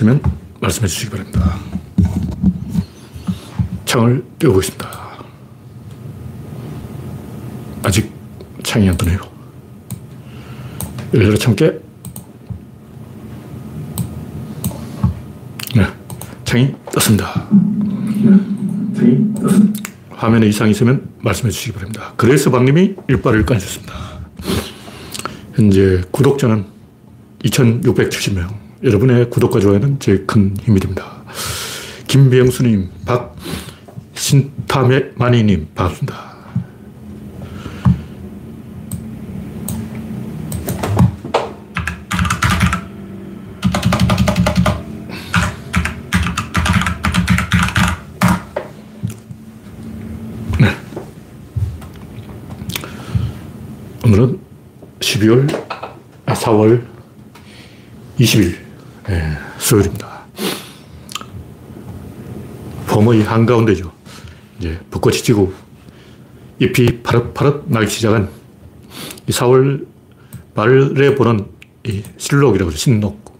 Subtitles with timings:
[0.00, 0.20] 있으면
[0.60, 1.58] 말씀해 주시기 바랍니다.
[3.84, 4.88] 창을 띄워보겠습니다.
[7.82, 8.10] 아직
[8.62, 9.18] 창이 안 뜨네요.
[11.12, 11.78] 열려라 참깨.
[15.74, 15.86] 네,
[16.44, 17.48] 창이 떴습니다.
[18.96, 19.80] 창이 떴습니다.
[20.10, 22.12] 화면에 이상이 있으면 말씀해 주시기 바랍니다.
[22.16, 23.94] 그래서 박님이 일발을 까주셨습니다.
[25.54, 26.64] 현재 구독자는
[27.44, 28.59] 2670명.
[28.82, 31.22] 여러분의 구독과 좋아요는 제일 큰 힘이 됩니다.
[32.08, 32.88] 김병수님,
[34.14, 36.30] 박신타마니님, 반갑습니다.
[54.06, 54.40] 오늘은
[55.00, 55.46] 12월,
[56.24, 56.82] 4월
[58.18, 58.69] 20일,
[59.08, 60.20] 네, 수요일입니다.
[62.86, 63.92] 봄의 한가운데죠.
[64.58, 65.52] 이제 벚꽃이 지고
[66.58, 68.28] 잎이 파릇파릇 나기 시작한
[69.26, 69.86] 이 4월
[70.54, 71.46] 말에 보는
[71.86, 72.78] 이 실록이라고 하죠.
[72.78, 73.34] 신록.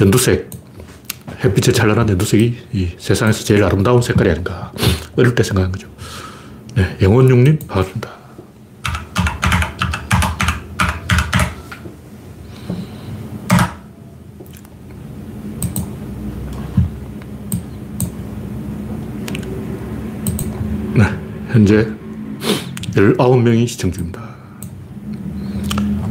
[0.00, 0.50] 연두색.
[1.42, 4.72] 햇빛에 찬란한 연두색이 이 세상에서 제일 아름다운 색깔이 아닌가.
[5.16, 5.88] 어릴 때 생각한 거죠.
[6.74, 8.19] 네, 영원육님 반갑습니다.
[21.52, 21.84] 현재
[22.92, 24.22] 19명이 시청 중입니다.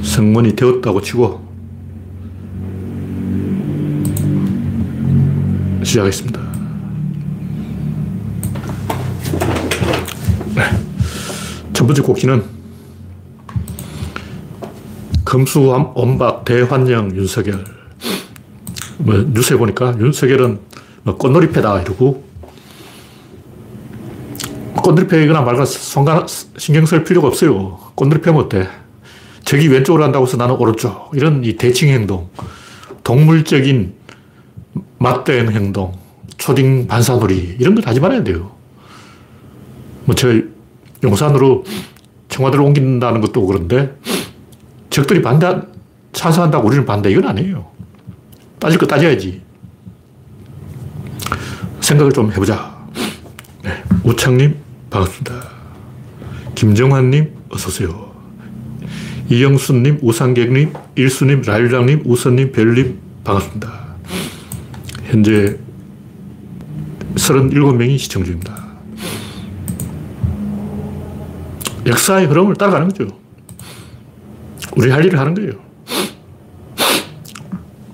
[0.02, 1.48] 성문이 되었다고 치고
[5.82, 6.42] 시작하겠습니다.
[10.56, 10.64] 네.
[11.72, 12.44] 첫 번째 곡기는
[15.24, 17.64] 금수원박 대환영 윤석열.
[18.98, 20.60] 뭐 뉴스에 보니까 윤석열은
[21.04, 22.29] 뭐 꽃놀이패다 이러고
[24.90, 26.26] 꽃놀이패거나 말거나 순간
[26.58, 27.80] 신경 쓸 필요가 없어요.
[27.96, 28.68] 꽃놀이 패면 어때?
[29.44, 31.12] 저기 왼쪽으로 한다고 해서 나는 오른쪽.
[31.14, 32.30] 이런 이 대칭 행동.
[33.04, 33.94] 동물적인
[34.98, 35.98] 맞대응 행동.
[36.38, 37.58] 초딩 반사놀이.
[37.60, 38.52] 이런 걸 하지 말아야 돼요.
[40.06, 40.30] 뭐, 저
[41.04, 41.64] 용산으로
[42.30, 43.96] 청와대로 옮긴다는 것도 그런데
[44.90, 45.56] 적들이 반대,
[46.14, 47.12] 찬성한다고 우리는 반대.
[47.12, 47.66] 이건 아니에요.
[48.60, 49.42] 따질 거 따져야지.
[51.82, 52.78] 생각을 좀 해보자.
[53.64, 53.84] 네.
[54.04, 54.56] 우창님,
[54.90, 55.50] 반갑습니다.
[56.56, 58.10] 김정환님, 어서오세요.
[59.30, 63.96] 이영수님, 우상객님, 일수님, 라일장님, 우선님, 별님, 반갑습니다.
[65.06, 65.58] 현재
[67.16, 68.68] 37명이 시청 중입니다.
[71.86, 73.08] 역사의 흐름을 따라가는 거죠.
[74.76, 75.52] 우리 할 일을 하는 거예요.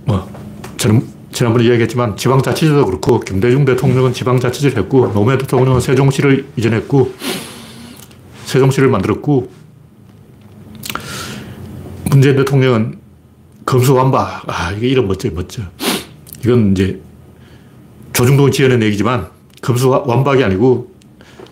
[0.06, 0.30] 뭐,
[0.78, 7.14] 저는 지난번에 이야기했지만 지방자치제도 그렇고 김대중 대통령은 지방자치제를 했고 노무현 대통령은 세종시를 이전했고
[8.46, 9.52] 세종시를 만들었고
[12.10, 13.00] 문재인 대통령은
[13.66, 14.44] 검수완박.
[14.48, 15.64] 아, 이게 이름 멋져, 멋져.
[16.42, 17.02] 이건 이제
[18.14, 19.28] 조중동 지어낸 얘기지만
[19.62, 20.90] 검수완박이 아니고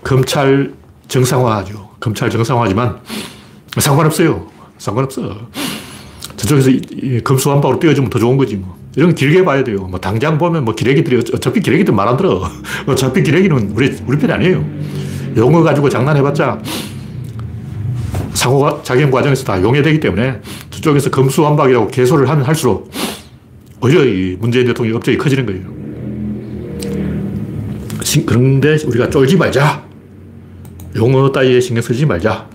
[0.02, 0.74] 검찰
[1.10, 1.90] 정상화죠.
[2.00, 3.02] 검찰 정상화지만
[3.80, 4.48] 상관없어요.
[4.78, 5.36] 상관없어.
[6.38, 6.72] 저쪽에서
[7.26, 8.83] 검수완박으로 띄워주면 더 좋은 거지 뭐.
[8.96, 9.88] 이런 길게 봐야 돼요.
[9.90, 12.48] 뭐 당장 보면 뭐 기레기들이 어차피 기레기들 말 안 들어.
[12.86, 14.64] 어차피 기레기는 우리 우리 편이 아니에요.
[15.38, 16.62] 용어 가지고 장난해봤자
[18.34, 22.92] 상호 작용 과정에서 다 용해되기 때문에 저쪽에서 검수완박이라고 개소를 하면 할수록
[23.81, 25.84] 오히려 이 문재인 대통령이 업적이 커지는 거예요.
[28.28, 29.84] 그런데 우리가 쫄지 말자.
[30.96, 32.48] 용어 따위에 신경 쓰지 말자.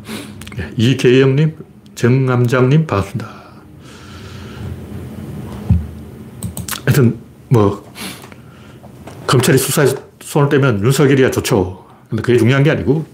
[0.56, 1.54] 네, 이계영님,
[1.96, 3.37] 정남장님 반갑습니다.
[6.98, 7.16] 하여튼,
[7.48, 7.84] 뭐,
[9.28, 9.86] 검찰이 수사에
[10.20, 11.86] 손을 떼면 윤석열이야 좋죠.
[12.10, 13.06] 근데 그게 중요한 게 아니고,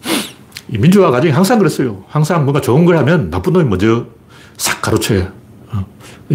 [0.68, 2.04] 이 민주화 과정이 항상 그랬어요.
[2.08, 4.06] 항상 뭔가 좋은 걸 하면 나쁜 놈이 먼저
[4.56, 5.28] 싹 가로채.
[5.68, 5.86] 어.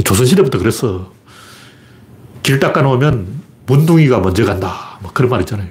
[0.03, 1.11] 조선시대부터 그랬어.
[2.43, 3.27] 길 닦아놓으면
[3.65, 4.99] 문둥이가 먼저 간다.
[5.01, 5.69] 뭐 그런 말 있잖아요.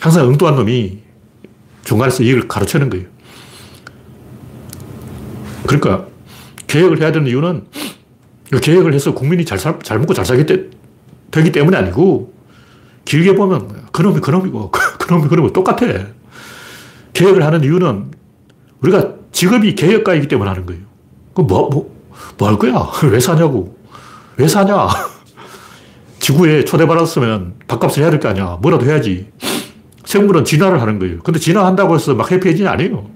[0.00, 0.98] 항상 엉뚱한 놈이
[1.84, 3.06] 중간에서 이익을 가로채는 거예요.
[5.66, 6.06] 그러니까
[6.66, 7.64] 개혁을 해야 되는 이유는
[8.60, 10.73] 개혁을 해서 국민이 잘, 살, 잘 먹고 잘 살기 때,
[11.34, 12.32] 되기 때문이 아니고
[13.04, 14.70] 길게 보면 그놈이 그놈이고
[15.00, 15.86] 그놈이 그놈이 똑같아.
[17.12, 18.12] 개혁을 하는 이유는
[18.80, 20.82] 우리가 직업이 개혁가이기 때문에 하는 거예요.
[21.34, 21.92] 그럼 뭐, 뭐,
[22.38, 22.88] 뭐 할 거야?
[23.10, 23.76] 왜 사냐고.
[24.36, 24.88] 왜 사냐?
[26.20, 28.58] 지구에 초대받았으면 밥값을 해야 될 거 아니야.
[28.62, 29.30] 뭐라도 해야지.
[30.04, 31.18] 생물은 진화를 하는 거예요.
[31.24, 33.06] 근데 진화한다고 해서 막 해피해지는 아니에요.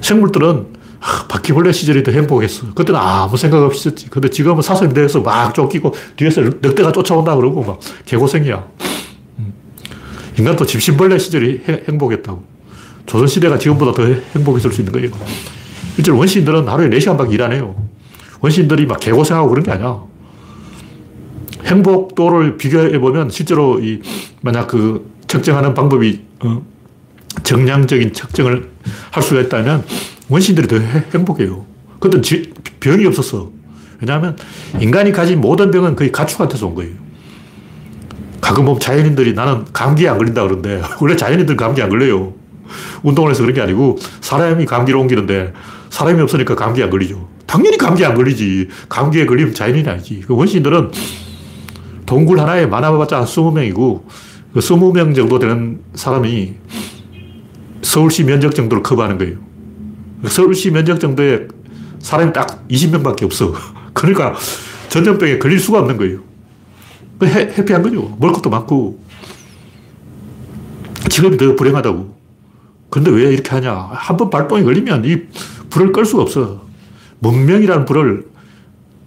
[0.00, 0.66] 생물들은
[1.04, 2.72] 아, 바퀴벌레 시절이 더 행복했어.
[2.72, 4.08] 그때는 아무 생각 없이 있었지.
[4.08, 8.66] 근데 지금은 사슴이 되어서 막 쫓기고 뒤에서 늑대가 쫓아온다 그러고 막 개고생이야.
[9.38, 9.52] 음.
[10.38, 12.42] 인간도 집신벌레 시절이 행복했다고.
[13.04, 14.02] 조선시대가 지금보다 더
[14.34, 15.10] 행복했을 수 있는 거예요.
[15.94, 17.76] 실제로 원시인들은 하루에 4시간밖에 일안 해요.
[18.40, 20.02] 원시인들이 막 개고생하고 그런 게 아니야.
[21.66, 24.00] 행복도를 비교해보면 실제로 이,
[24.40, 26.62] 만약 그 측정하는 방법이, 어,
[27.42, 28.70] 정량적인 측정을
[29.10, 29.84] 할 수가 있다면
[30.28, 31.66] 원시인들이 더 행복해요.
[32.00, 32.20] 그때
[32.80, 33.50] 병이 없었어.
[34.00, 34.36] 왜냐하면
[34.80, 36.92] 인간이 가진 모든 병은 거의 가축한테서 온 거예요.
[38.40, 42.34] 가끔 보면 자연인들이 나는 감기에 안 걸린다 그러는데 원래 자연인들 감기 안 걸려요.
[43.02, 45.52] 운동을 해서 그런 게 아니고 사람이 감기로 옮기는데
[45.90, 47.28] 사람이 없으니까 감기 안 걸리죠.
[47.46, 48.68] 당연히 감기 안 걸리지.
[48.88, 50.24] 감기에 걸리면 자연인이 아니지.
[50.26, 50.90] 그 원시인들은
[52.04, 54.02] 동굴 하나에 많아봤자 한 20명이고
[54.52, 56.54] 그 20명 정도 되는 사람이
[57.82, 59.36] 서울시 면적 정도를 커버하는 거예요.
[60.28, 61.48] 서울시 면적 정도에
[62.00, 63.54] 사람이 딱 20명밖에 없어.
[63.94, 64.34] 그러니까
[64.88, 66.20] 전염병에 걸릴 수가 없는 거예요.
[67.18, 68.16] 그 해, 해피한 거죠.
[68.20, 69.02] 먹을 것도 많고.
[71.08, 72.14] 직업이 더 불행하다고.
[72.90, 73.72] 근데 왜 이렇게 하냐.
[73.92, 75.22] 한 번 발동이 걸리면 이
[75.70, 76.64] 불을 끌 수가 없어.
[77.20, 78.26] 문명이라는 불을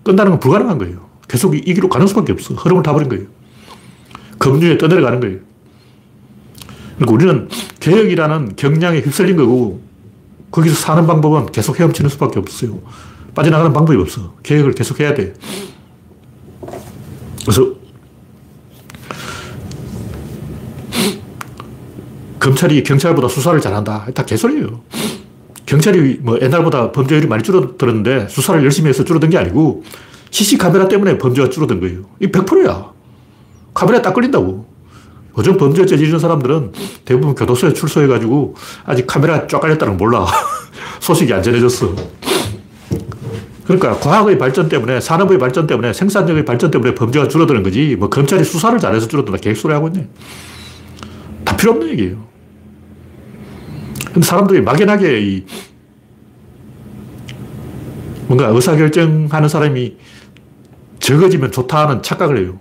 [0.03, 1.07] 끈다는 건 불가능한 거예요.
[1.27, 2.53] 계속 이 길로 가는 수밖에 없어.
[2.53, 3.25] 흐름을 타버린 거예요.
[4.39, 5.39] 급류에 떠내려가는 거예요.
[6.97, 7.49] 그러니까 우리는
[7.79, 9.81] 개혁이라는 경량에 휩쓸린 거고
[10.51, 12.79] 거기서 사는 방법은 계속 헤엄치는 수밖에 없어요.
[13.35, 14.35] 빠져나가는 방법이 없어.
[14.43, 15.33] 계획을 계속 해야 돼.
[17.41, 17.73] 그래서
[22.39, 24.07] 검찰이 경찰보다 수사를 잘한다.
[24.13, 24.81] 다 개소리예요.
[25.65, 29.83] 경찰이 뭐 옛날보다 범죄율이 많이 줄어들었는데 수사를 열심히 해서 줄어든 게 아니고
[30.31, 32.03] CC 카메라 때문에 범죄가 줄어든 거예요.
[32.21, 32.91] 이 100%야.
[33.73, 34.65] 카메라에 딱 걸린다고.
[35.37, 36.71] 요즘 범죄 저지르는 사람들은
[37.05, 38.55] 대부분 교도소에 출소해가지고
[38.85, 40.25] 아직 카메라 쫙 깔렸다는 걸 몰라.
[40.99, 41.93] 소식이 안 전해졌어.
[43.65, 47.95] 그러니까 과학의 발전 때문에 산업의 발전 때문에 생산력의 발전 때문에 범죄가 줄어드는 거지.
[47.97, 49.37] 뭐 검찰이 수사를 잘해서 줄어든다.
[49.39, 50.07] 계획 소리 하고 있네.
[51.43, 52.25] 다 필요 없는 얘기예요.
[54.13, 55.45] 근데 사람들이 막연하게 이
[58.27, 59.97] 뭔가 의사결정하는 사람이
[60.99, 62.59] 적어지면 좋다는 착각을 해요.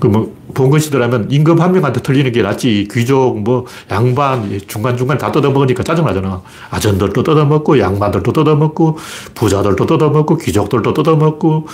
[0.00, 2.88] 그 뭐, 본것이더라면 임금 한 명한테 틀리는 게 낫지.
[2.90, 6.42] 귀족, 뭐, 양반, 중간중간 다 뜯어먹으니까 짜증나잖아.
[6.70, 8.96] 아전들도 뜯어먹고, 양반들도 뜯어먹고,
[9.34, 11.68] 부자들도 뜯어먹고, 귀족들도 뜯어먹고,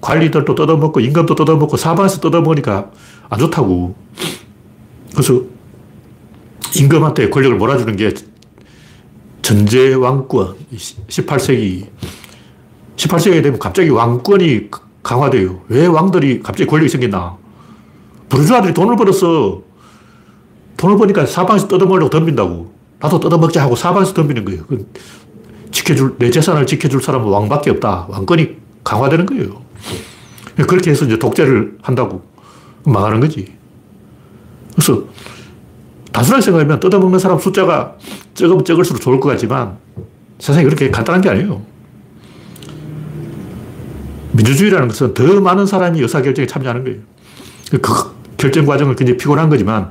[0.00, 2.90] 관리들도 뜯어먹고, 임금도 뜯어먹고, 사방에서 뜯어먹으니까
[3.30, 3.94] 안 좋다고.
[5.12, 5.40] 그래서
[6.74, 8.12] 임금한테 권력을 몰아주는 게
[9.42, 10.56] 전제왕권,
[11.08, 11.86] 18세기.
[12.96, 14.70] 18세기에 되면 갑자기 왕권이
[15.04, 15.60] 강화돼요.
[15.68, 17.45] 왜 왕들이 갑자기 권력이 생겼나?
[18.28, 19.62] 부르주아들이 돈을 벌었어.
[20.76, 22.74] 돈을 버니까 사방에서 뜯어먹으려고 덤빈다고.
[23.00, 24.64] 나도 뜯어먹자 하고 사방에서 덤비는 거예요.
[25.70, 28.06] 지켜줄, 내 재산을 지켜줄 사람은 왕밖에 없다.
[28.08, 29.62] 왕권이 강화되는 거예요.
[30.66, 32.22] 그렇게 해서 이제 독재를 한다고.
[32.84, 33.52] 망하는 거지.
[34.74, 35.04] 그래서
[36.12, 37.96] 단순하게 생각하면 뜯어먹는 사람 숫자가
[38.34, 39.76] 적으면 적을수록 좋을 것 같지만
[40.38, 41.62] 세상이 그렇게 간단한 게 아니에요.
[44.32, 47.00] 민주주의라는 것은 더 많은 사람이 의사결정에 참여하는 거예요.
[47.82, 49.90] 그 결정 과정은 굉장히 피곤한 거지만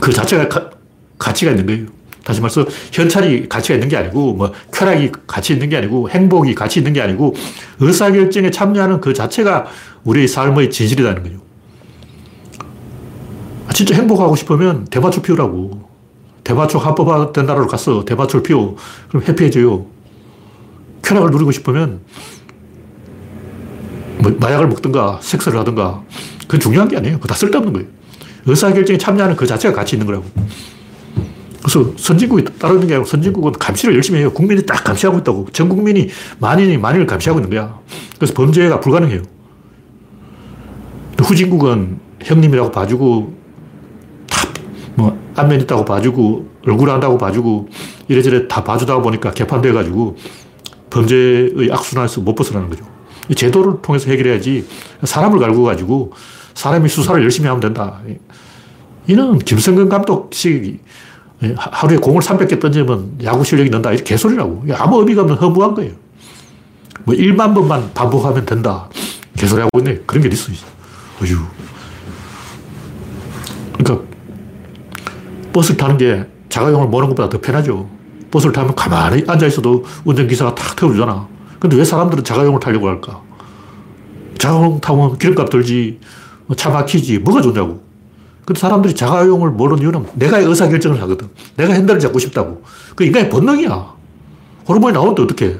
[0.00, 0.70] 그 자체가 가,
[1.18, 1.86] 가치가 있는 거예요.
[2.24, 6.80] 다시 말해서 현찰이 가치가 있는 게 아니고 뭐 쾌락이 가치 있는 게 아니고 행복이 가치
[6.80, 7.34] 있는 게 아니고
[7.80, 9.66] 의사결정에 참여하는 그 자체가
[10.04, 11.36] 우리의 삶의 진실이라는 거죠.
[13.66, 15.88] 아, 진짜 행복하고 싶으면 대마초 피우라고.
[16.44, 18.76] 대마초 합법화된 나라로 가서 대마초를 피워.
[19.08, 19.86] 그럼 해피해져요.
[21.02, 22.00] 쾌락을 누리고 싶으면
[22.39, 22.39] 뭐
[24.38, 26.02] 마약을 먹든가 섹스를 하든가
[26.42, 27.18] 그건 중요한 게 아니에요.
[27.20, 27.88] 다 쓸데없는 거예요.
[28.46, 30.24] 의사결정에 참여하는 그 자체가 가치 있는 거라고.
[31.62, 34.32] 그래서 선진국이 따르는 게 아니고 선진국은 감시를 열심히 해요.
[34.32, 35.48] 국민이 딱 감시하고 있다고.
[35.52, 36.08] 전 국민이
[36.38, 37.78] 만인이 만인을 감시하고 있는 거야.
[38.16, 39.22] 그래서 범죄가 불가능해요.
[41.18, 43.34] 후진국은 형님이라고 봐주고
[44.94, 47.68] 뭐 안면 있다고 봐주고 얼굴 안다고 봐주고
[48.08, 50.16] 이래저래 다 봐주다 보니까 개판돼가지고
[50.88, 52.89] 범죄의 악순환에서 못 벗어나는 거죠.
[53.30, 54.66] 이 제도를 통해서 해결해야지
[55.04, 56.12] 사람을 갈고 가지고
[56.54, 58.00] 사람이 수사를 열심히 하면 된다.
[59.06, 60.82] 이는 김성근 감독식
[61.56, 63.92] 하루에 공을 300개 던지면 야구 실력이 는다.
[63.92, 64.64] 이게 개소리라고.
[64.74, 65.92] 아무 의미가 없는 허무한 거예요.
[67.04, 68.88] 뭐 1만 번만 반복하면 된다.
[69.36, 70.00] 개소리 하고 있네.
[70.06, 70.50] 그런 게 있어.
[71.22, 71.38] 어휴.
[73.78, 74.04] 그러니까
[75.52, 77.88] 버스를 타는 게 자가용을 모는 것보다 더 편하죠.
[78.32, 81.39] 버스를 타면 가만히 앉아있어도 운전기사가 탁 태워주잖아.
[81.60, 83.20] 근데 왜 사람들은 자가용을 타려고 할까?
[84.38, 86.00] 자가용 타면 기름값 들지,
[86.46, 87.82] 뭐차 막히지, 뭐가 좋냐고.
[88.46, 91.28] 근데 사람들이 자가용을 모르는 이유는 내가 의사결정을 하거든.
[91.56, 92.62] 내가 핸들을 잡고 싶다고.
[92.96, 93.94] 그 인간의 본능이야.
[94.66, 95.58] 호르몬이 나오는데 어떻게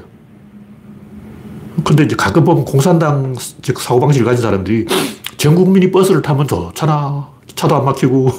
[1.83, 4.85] 근데 이제 가끔 보면 공산당 사고방식을 가진 사람들이
[5.37, 7.29] 전 국민이 버스를 타면 좋잖아.
[7.55, 8.31] 차도 안 막히고.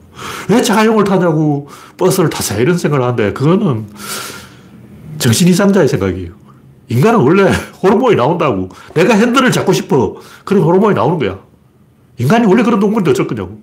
[0.48, 2.60] 왜 자가용을 타냐고 버스를 타세요.
[2.60, 3.86] 이런 생각을 하는데 그거는
[5.18, 6.39] 정신 이상자의 생각이에요.
[6.90, 7.50] 인간은 원래
[7.82, 8.68] 호르몬이 나온다고.
[8.94, 10.16] 내가 핸들을 잡고 싶어.
[10.44, 11.38] 그런 호르몬이 나오는 거야.
[12.18, 13.60] 인간이 원래 그런 동물인데 어쩔 거냐고.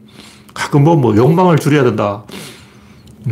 [0.54, 2.24] 가끔 뭐, 뭐 욕망을 줄여야 된다.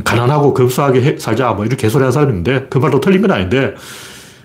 [0.04, 0.54] 가난하고
[1.02, 1.54] 해, 살자.
[1.54, 3.74] 뭐 이렇게 개소리 하는 사람이 있는데 그 말도 틀린 건 아닌데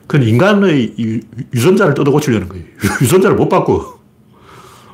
[0.07, 0.95] 그건 인간의
[1.53, 2.65] 유전자를 뜯어 고치려는 거예요.
[3.03, 3.99] 유전자를 못 바꿔.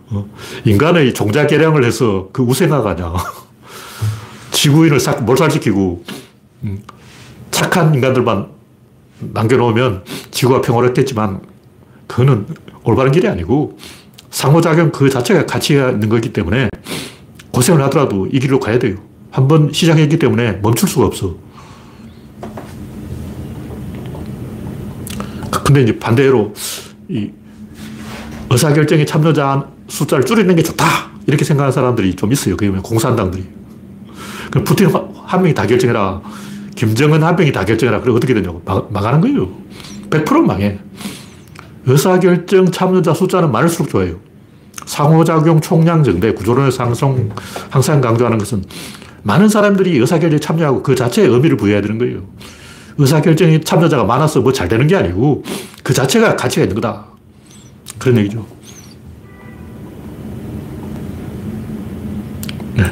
[0.08, 0.26] 어?
[0.64, 3.14] 인간의 종자 개량을 해서 그 우생화가 아니야.
[4.52, 6.04] 지구인을 싹 몰살시키고,
[6.64, 6.82] 음,
[7.50, 8.55] 착한 인간들만
[9.20, 11.40] 남겨놓으면 지구가 평화롭겠지만,
[12.06, 12.46] 그거는
[12.84, 13.78] 올바른 길이 아니고,
[14.30, 16.68] 상호작용 그 자체가 가치가 있는 거기 때문에,
[17.52, 18.96] 고생을 하더라도 이 길로 가야 돼요.
[19.30, 21.34] 한번 시작했기 때문에 멈출 수가 없어.
[25.64, 26.54] 근데 이제 반대로,
[27.08, 27.30] 이
[28.50, 30.84] 의사결정에 참여자 숫자를 줄이는 게 좋다.
[31.26, 32.56] 이렇게 생각하는 사람들이 좀 있어요.
[32.56, 33.44] 그게 공산당들이.
[34.50, 34.88] 그럼 푸틴
[35.24, 36.20] 한 명이 다 결정해라.
[36.76, 38.00] 김정은 한 명이 다 결정해라.
[38.00, 38.62] 그럼 어떻게 되냐고.
[38.64, 39.48] 망, 망하는 거예요.
[40.10, 40.78] 100% 망해.
[41.86, 44.16] 의사결정 참여자 숫자는 많을수록 좋아요.
[44.84, 47.30] 상호작용 총량 증대, 구조론의 상승,
[47.70, 48.64] 항상 강조하는 것은
[49.22, 52.22] 많은 사람들이 의사결정에 참여하고 그 자체에 의미를 부여해야 되는 거예요.
[52.98, 55.42] 의사결정에 참여자가 많아서 뭐 잘 되는 게 아니고
[55.82, 57.06] 그 자체가 가치가 있는 거다.
[57.98, 58.46] 그런 얘기죠.
[62.74, 62.84] 네.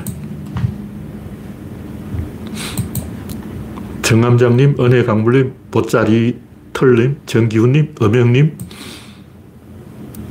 [4.04, 6.38] 정남장님, 은혜강물님, 보짜리
[6.74, 8.58] 털님, 정기훈님, 엄영님,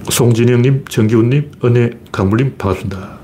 [0.10, 3.18] 송진영님, 정기훈님, 은혜강물님, 반갑습니다.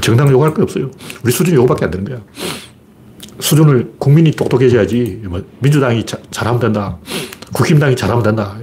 [0.00, 0.90] 정당 요구할 거 없어요.
[1.22, 2.22] 우리 수준 요거밖에 안 되는 거야.
[3.40, 5.22] 수준을 국민이 똑똑해져야지.
[5.26, 6.96] 뭐 민주당이 자, 잘하면 된다.
[7.52, 8.56] 국힘당이 잘하면 된다.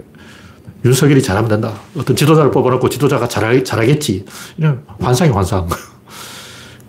[0.84, 1.74] 윤석열이 잘하면 된다.
[1.96, 4.26] 어떤 지도자를 뽑아놓고 지도자가 잘하, 잘하겠지.
[4.58, 5.68] 이런 환상이 환상.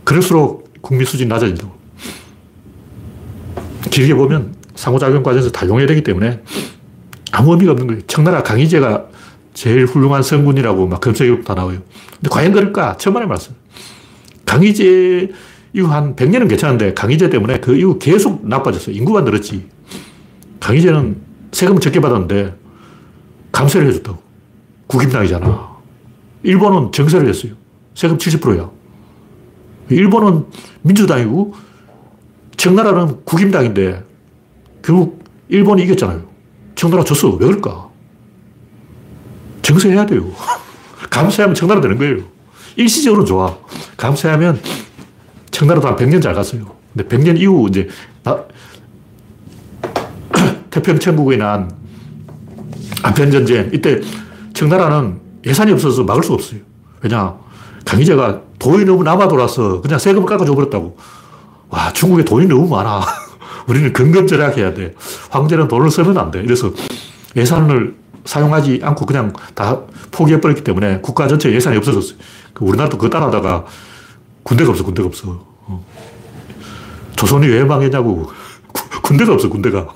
[0.04, 1.72] 그럴수록 국민 수준이 낮아진다고.
[3.90, 6.42] 길게 보면 상호작용 과정에서 다 용해야 되기 때문에
[7.30, 8.02] 아무 의미가 없는 거예요.
[8.06, 9.06] 청나라 강희제가
[9.54, 11.82] 제일 훌륭한 성군이라고 막 검색에 다 나와요.
[12.16, 12.96] 근데 과연 그럴까?
[12.96, 13.54] 천만의 말씀.
[14.46, 15.30] 강희제
[15.74, 18.94] 이후 한 100년은 괜찮은데 강희제 때문에 그 이후 계속 나빠졌어요.
[18.94, 19.68] 인구가 늘었지.
[20.60, 21.16] 강희제는
[21.52, 22.54] 세금을 적게 받았는데
[23.52, 24.18] 감세를 해줬다고.
[24.86, 25.72] 국임당이잖아.
[26.42, 27.52] 일본은 정세를 했어요.
[27.94, 28.70] 세금 70%야.
[29.90, 30.46] 일본은
[30.82, 31.54] 민주당이고
[32.56, 34.04] 청나라는 국임당인데
[34.82, 36.22] 결국 일본이 이겼잖아요.
[36.74, 37.30] 청나라 졌어.
[37.30, 37.88] 왜 그럴까?
[39.62, 40.30] 정세해야 돼요.
[41.10, 42.18] 감세하면 청나라 되는 거예요.
[42.76, 43.56] 일시적으로 좋아.
[43.96, 44.60] 감세하면
[45.50, 46.74] 청나라도 한 100년 잘 갔어요.
[46.94, 47.88] 근데 100년 이후 이제
[50.70, 51.70] 태평천국에 난
[53.02, 54.00] 아편전쟁, 이때
[54.54, 56.60] 청나라는 예산이 없어서 막을 수가 없어요.
[57.02, 57.36] 왜냐,
[57.84, 60.96] 강희제가 돈이 너무 남아 돌아서 그냥 세금을 깎아줘 버렸다고.
[61.68, 63.00] 와, 중국에 돈이 너무 많아.
[63.66, 64.94] 우리는 근검절약해야 돼.
[65.30, 66.40] 황제는 돈을 쓰면 안 돼.
[66.40, 66.70] 이래서
[67.34, 69.80] 예산을 사용하지 않고 그냥 다
[70.12, 72.16] 포기해버렸기 때문에 국가 전체 예산이 없어졌어요.
[72.54, 73.64] 그 우리나라도 그거 따라다가
[74.44, 75.44] 군대가 없어, 군대가 없어.
[75.66, 75.84] 어.
[77.16, 78.30] 조선이 왜 망했냐고.
[79.02, 79.88] 군대가 없어, 군대가.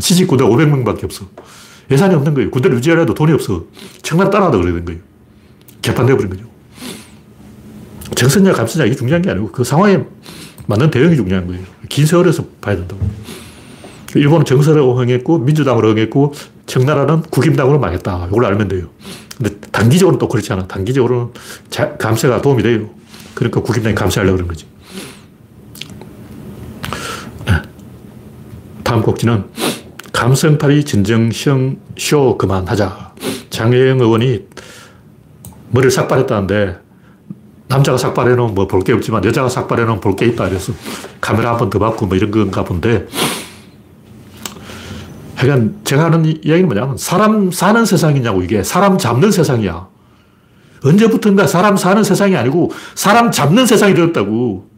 [0.00, 1.24] 시직 군대 500명 밖에 없어.
[1.88, 2.50] 예산이 없는 거예요.
[2.50, 3.64] 군대를 유지하려도 돈이 없어.
[4.02, 5.00] 청나라 따라하다 된 거예요.
[5.82, 6.49] 개판되어버린 거죠.
[8.14, 10.04] 정선냐 감선냐 이게 중요한 게 아니고 그 상황에
[10.66, 11.62] 맞는 대응이 중요한 거예요.
[11.88, 13.00] 긴 세월에서 봐야 된다고.
[14.14, 16.34] 일본은 정서를 응했고 민주당으로 응했고
[16.66, 18.28] 청나라는 국임당으로 망했다.
[18.30, 18.88] 이걸 알면 돼요.
[19.36, 20.66] 근데 단기적으로는 또 그렇지 않아.
[20.66, 21.28] 단기적으로는
[21.70, 22.90] 자, 감세가 도움이 돼요.
[23.34, 24.66] 그러니까 국임당이 감세하려고 그런 거지.
[27.46, 27.54] 네.
[28.84, 29.44] 다음 곡지는
[30.12, 33.14] 감성팔이 진정성 쇼 그만하자.
[33.50, 34.46] 장혜영 의원이
[35.70, 36.89] 머리를 삭발했다는데
[37.70, 40.48] 남자가 삭발해놓으면 뭐 볼 게 없지만 여자가 삭발해놓으면 볼 게 있다.
[40.48, 40.72] 그래서
[41.20, 43.06] 카메라 한 번 더 받고 뭐 이런 건가 본데
[45.36, 49.88] 하여간 제가 하는 이야기는 뭐냐면 사람 사는 세상이냐고 이게 사람 잡는 세상이야.
[50.84, 54.68] 언제부턴가 사람 사는 세상이 아니고 사람 잡는 세상이 되었다고.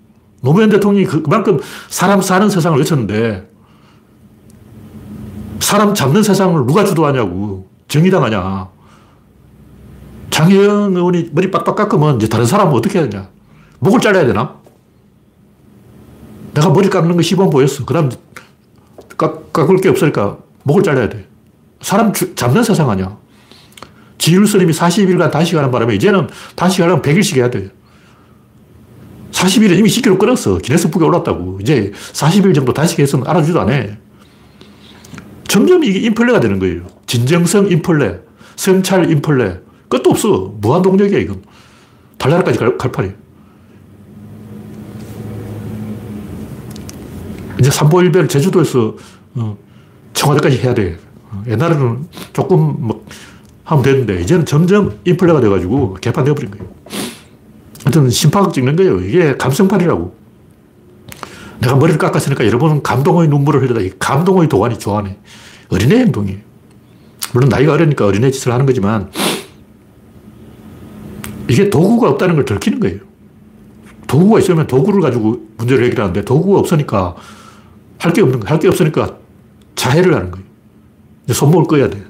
[0.42, 3.48] 노무현 대통령이 그, 그만큼 사람 사는 세상을 외쳤는데
[5.60, 7.68] 사람 잡는 세상을 누가 주도하냐고.
[7.88, 8.68] 정의당 하냐.
[10.32, 13.28] 장혜영 의원이 머리 빡빡 깎으면 이제 다른 사람은 어떻게 해야 되냐.
[13.80, 14.56] 목을 잘라야 되나?
[16.54, 17.84] 내가 머리 깎는 거 시범 보였어.
[17.84, 18.10] 그 다음
[19.18, 21.26] 깎, 깎을 게 없으니까 목을 잘라야 돼.
[21.82, 23.18] 사람 주, 잡는 세상 아니야.
[24.16, 27.70] 지율 스님이 40일간 단식하는 바람에 이제는 단식하려면 100일씩 해야 돼.
[29.32, 30.58] 40일에 이미 10kg 끊었어.
[30.58, 31.58] 기네스북에 올랐다고.
[31.60, 33.84] 이제 40일 정도 단식해서는 알아주지도 않아.
[35.46, 36.86] 점점 이게 인플레가 되는 거예요.
[37.06, 38.20] 진정성 인플레,
[38.56, 39.71] 성찰 인플레.
[39.92, 40.54] 끝도 없어.
[40.58, 41.42] 무한동력이야, 이건.
[42.16, 43.14] 달나라까지 갈, 갈 판이에요.
[47.60, 48.96] 이제 삼보일배를 제주도에서
[49.34, 49.58] 어,
[50.14, 50.98] 청와대까지 해야 돼.
[51.30, 53.04] 어, 옛날에는 조금 뭐
[53.64, 56.72] 하면 되는데 이제는 점점 인플레가 돼가지고 개판되어 버린 거예요.
[57.84, 58.98] 하여튼 심파극 찍는 거예요.
[59.00, 60.16] 이게 감성판이라고.
[61.60, 63.80] 내가 머리를 깎았으니까 여러분은 감동의 눈물을 흘리다.
[63.80, 65.18] 이 감동의 도안이 좋아하네.
[65.68, 66.38] 어린애 행동이에요.
[67.34, 69.10] 물론 나이가 어리니까 어린애 짓을 하는 거지만
[71.52, 72.98] 이게 도구가 없다는 걸 들키는 거예요.
[74.06, 77.14] 도구가 있으면 도구를 가지고 문제를 해결하는데 도구가 없으니까
[77.98, 78.50] 할 게 없는 거예요.
[78.50, 79.16] 할게 없으니까
[79.76, 80.46] 자해를 하는 거예요.
[81.30, 82.02] 손목을 꺼야 돼.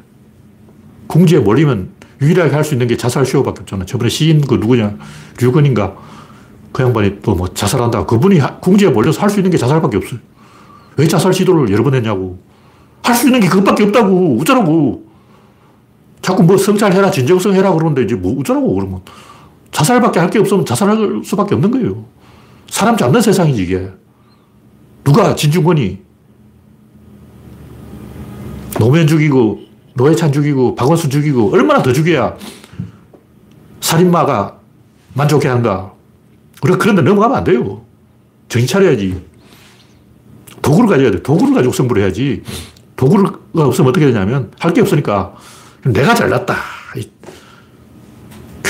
[1.09, 3.85] 궁지에 몰리면 유일하게 할 수 있는 게 자살 쇼밖에 없잖아.
[3.85, 4.97] 저번에 시인 그 누구냐.
[5.41, 5.97] 류건인가.
[6.73, 8.07] 그 양반이 또 뭐 자살한다.
[8.07, 10.21] 그분이 궁지에 몰려서 할 수 있는 게 자살밖에 없어요.
[10.97, 12.39] 왜 자살 시도를 여러 번 했냐고.
[13.03, 14.39] 할 수 있는 게 그것밖에 없다고.
[14.41, 15.05] 어쩌라고.
[16.23, 19.01] 자꾸 뭐 성찰해라, 진정성 해라 그러는데 이제 뭐 어쩌라고 그러면.
[19.73, 22.05] 자살밖에 할 게 없으면 자살할 수밖에 없는 거예요.
[22.69, 23.91] 사람 잡는 세상이지 이게.
[25.05, 25.99] 누가 진중권이
[28.79, 29.61] 노무현 죽이고
[29.95, 32.37] 노회찬 죽이고 박원순 죽이고 얼마나 더 죽여야
[33.81, 34.59] 살인마가
[35.15, 35.93] 만족해 한다.
[36.63, 37.83] 우리가 그런 데 넘어가면 안 돼요.
[38.49, 39.21] 정신 차려야지.
[40.63, 41.23] 도구를 가져야 돼.
[41.23, 42.43] 도구를 가지고 승부를 해야지.
[42.97, 45.35] 도구가 없으면 어떻게 되냐면 할 게 없으니까
[45.85, 46.55] 내가 잘났다.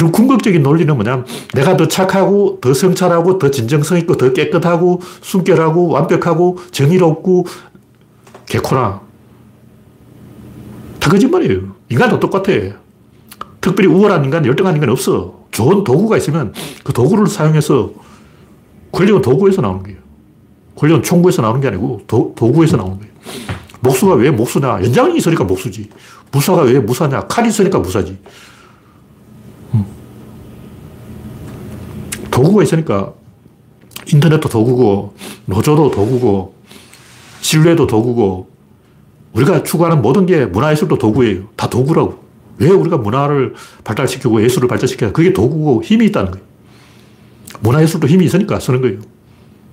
[0.03, 5.91] 결국 궁극적인 논리는 뭐냐면 내가 더 착하고 더 성찰하고 더 진정성 있고 더 깨끗하고 순결하고
[5.91, 7.47] 완벽하고 정의롭고
[8.47, 9.01] 개코나
[10.99, 11.77] 다 거짓말이에요.
[11.89, 12.53] 인간도 똑같아.
[13.61, 15.41] 특별히 우월한 인간, 열등한 인간 없어.
[15.53, 17.93] 좋은 도구가 있으면 그 도구를 사용해서
[18.91, 19.99] 권력은 도구에서 나오는 거예요.
[20.75, 23.13] 권력은 총구에서 나오는 게 아니고 도, 도구에서 나오는 거예요.
[23.81, 24.83] 목수가 왜 목수냐?
[24.83, 25.89] 연장이 있으니까 목수지.
[26.33, 27.21] 무사가 왜 무사냐?
[27.29, 28.19] 칼이 있으니까 무사지.
[32.43, 33.13] 도구가 있으니까
[34.07, 35.15] 인터넷도 도구고,
[35.47, 36.55] 노조도 도구고,
[37.41, 38.51] 신뢰도 도구고,
[39.33, 41.45] 우리가 추구하는 모든 게 문화예술도 도구예요.
[41.57, 42.21] 다 도구라고.
[42.59, 46.47] 왜 우리가 문화를 발달시키고 예술을 발달시켜야 그게 도구고 힘이 있다는 거예요.
[47.61, 48.99] 문화예술도 힘이 있으니까 쓰는 거예요.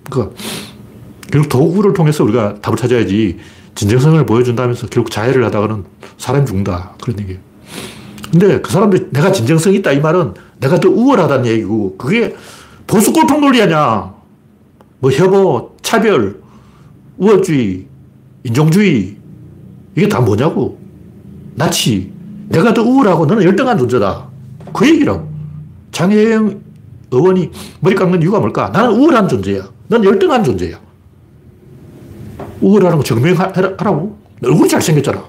[0.10, 0.36] 그러니까
[1.30, 3.38] 결국 도구를 통해서 우리가 답을 찾아야지
[3.76, 5.84] 진정성을 보여준다면서 결국 자해를 하다가는
[6.18, 6.96] 사람이 죽는다.
[7.02, 7.40] 그런 얘기예요.
[8.32, 12.36] 근데 그 사람들 내가 진정성 있다 이 말은 내가 더 우월하다는 얘기고 그게
[12.90, 14.12] 보수 꼴통 논리 아냐.
[14.98, 16.42] 뭐 혐오, 차별,
[17.18, 17.86] 우월주의,
[18.44, 19.16] 인종주의
[19.96, 20.80] 이게 다 뭐냐고.
[21.54, 22.12] 나치.
[22.48, 24.28] 내가 더 우월하고 너는 열등한 존재다.
[24.74, 25.30] 그 얘기라고.
[25.92, 26.62] 장혜영
[27.12, 28.70] 의원이 머리 깎는 이유가 뭘까?
[28.70, 29.70] 나는 우월한 존재야.
[29.88, 30.80] 넌 열등한 존재야.
[32.60, 34.18] 우월하는 거 증명하라고.
[34.44, 35.24] 얼굴이 잘생겼잖아.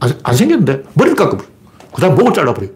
[0.00, 1.48] 안, 안 생겼는데 머리를 깎아버려.
[1.94, 2.68] 그 다음 목을 잘라버려.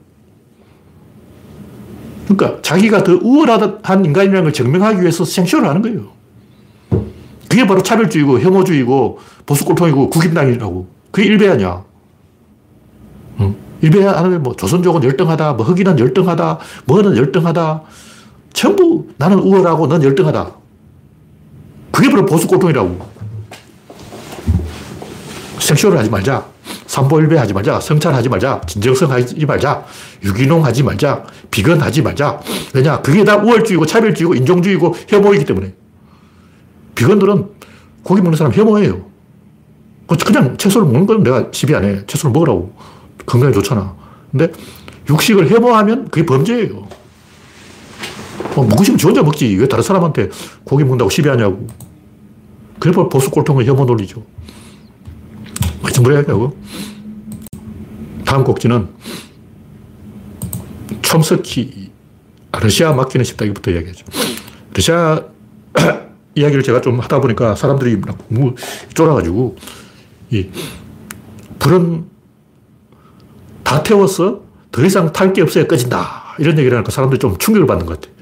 [2.27, 6.15] 그러니까 자기가 더 우월한 인간이라는 걸 증명하기 위해서 생쇼를 하는 거예요.
[7.49, 10.89] 그게 바로 차별주의고 혐오주의고 보수골통이고 국임당이라고.
[11.11, 11.85] 그게 아니야.
[13.41, 13.55] 응?
[13.81, 17.83] 일배하는 뭐 조선족은 열등하다, 뭐 흑인은 열등하다, 뭐는 열등하다.
[18.53, 20.51] 전부 나는 우월하고 넌 열등하다.
[21.93, 23.15] 그게 바로 보수골통이라고.
[25.61, 26.54] 생쇼를 하지 말자.
[26.95, 27.81] 삼보일배 하지 말자.
[27.81, 28.61] 성찰하지 말자.
[28.69, 29.85] 진정성 하지 말자.
[30.23, 31.25] 유기농 하지 말자.
[31.51, 32.41] 비건 하지 말자.
[32.73, 33.01] 왜냐?
[33.03, 35.75] 그게 다 우월주의고 차별주의고 인종주의고 혐오이기 때문에.
[36.95, 37.49] 비건들은
[38.05, 39.07] 고기 먹는 사람 혐오해요.
[40.07, 42.07] 그 그냥 채소를 먹는 건 내가 시비 안 해.
[42.07, 42.73] 채소를 먹으라고.
[43.27, 43.97] 건강에 좋잖아.
[44.31, 44.53] 근데
[45.11, 46.87] 육식을 혐오하면 그게 범죄예요.
[48.55, 49.57] 뭐 먹으시면 지 혼자 먹지.
[49.57, 50.29] 왜 다른 사람한테
[50.63, 51.67] 고기 먹는다고 시비하냐고.
[52.79, 54.23] 그래 보수 꼴통은 혐오 논리죠.
[55.95, 56.53] 하여튼 뭐라 할까요?
[58.25, 58.89] 다음 곡지는
[61.03, 61.93] 촘스키
[62.61, 64.05] 러시아 맡기는 십다기부터 이야기하죠.
[64.75, 65.23] 러시아
[66.35, 68.57] 이야기를 제가 좀 하다 보니까 사람들이 너무
[68.95, 69.57] 쫄아가지고
[70.31, 70.49] 이
[71.61, 72.07] 불은
[73.63, 74.43] 다 태웠어.
[74.73, 76.35] 더 이상 탈 게 없어야 꺼진다.
[76.41, 78.13] 이런 얘기를 하니까 사람들이 좀 충격을 받는 것 같아.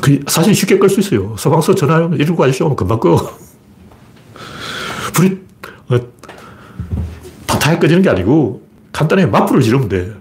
[0.00, 1.36] 그 사실 쉽게 끌 수 있어요.
[1.36, 3.16] 소방서 전화하면 119 아저씨 오면 금방 꺼.
[5.12, 5.46] 불이
[5.88, 6.15] 어,
[7.66, 10.14] 다타야 꺼지는 게 아니고 간단하게 맞불을 지르면 돼.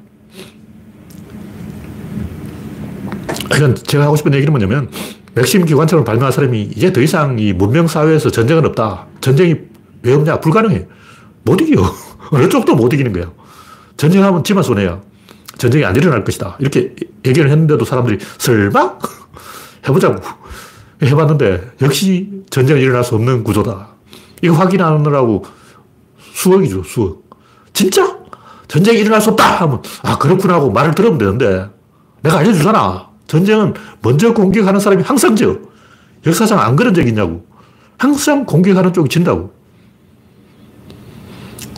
[3.52, 4.90] 그러니까 제가 하고 싶은 얘기는 뭐냐면
[5.36, 9.06] 맥심 기관총을 발명한 사람이 이제 더 이상 이 문명 사회에서 전쟁은 없다.
[9.22, 9.56] 전쟁이
[10.02, 10.40] 왜 없냐?
[10.40, 10.88] 불가능해.
[11.44, 11.84] 못 이겨.
[12.32, 13.32] 어느 쪽도 못 이기는 거야.
[13.98, 15.02] 전쟁하면 지만 손해야.
[15.58, 16.58] 전쟁이 안 일어날 것이다.
[16.60, 18.98] 이렇게 얘기를 했는데도 사람들이 설마?
[19.88, 20.22] 해보자고.
[21.04, 23.90] 해봤는데 역시 전쟁이 일어날 수 없는 구조다.
[24.42, 25.46] 이거 확인하느라고
[26.34, 27.25] 수억이죠, 수억.
[27.76, 28.18] 진짜?
[28.68, 29.62] 전쟁이 일어날 수 없다!
[29.62, 31.70] 하면, 아, 그렇구나 하고 말을 들으면 되는데,
[32.22, 33.10] 내가 알려주잖아.
[33.28, 35.58] 전쟁은 먼저 공격하는 사람이 항상 져.
[36.26, 37.46] 역사상 안 그런 적 있냐고.
[37.98, 39.54] 항상 공격하는 쪽이 진다고.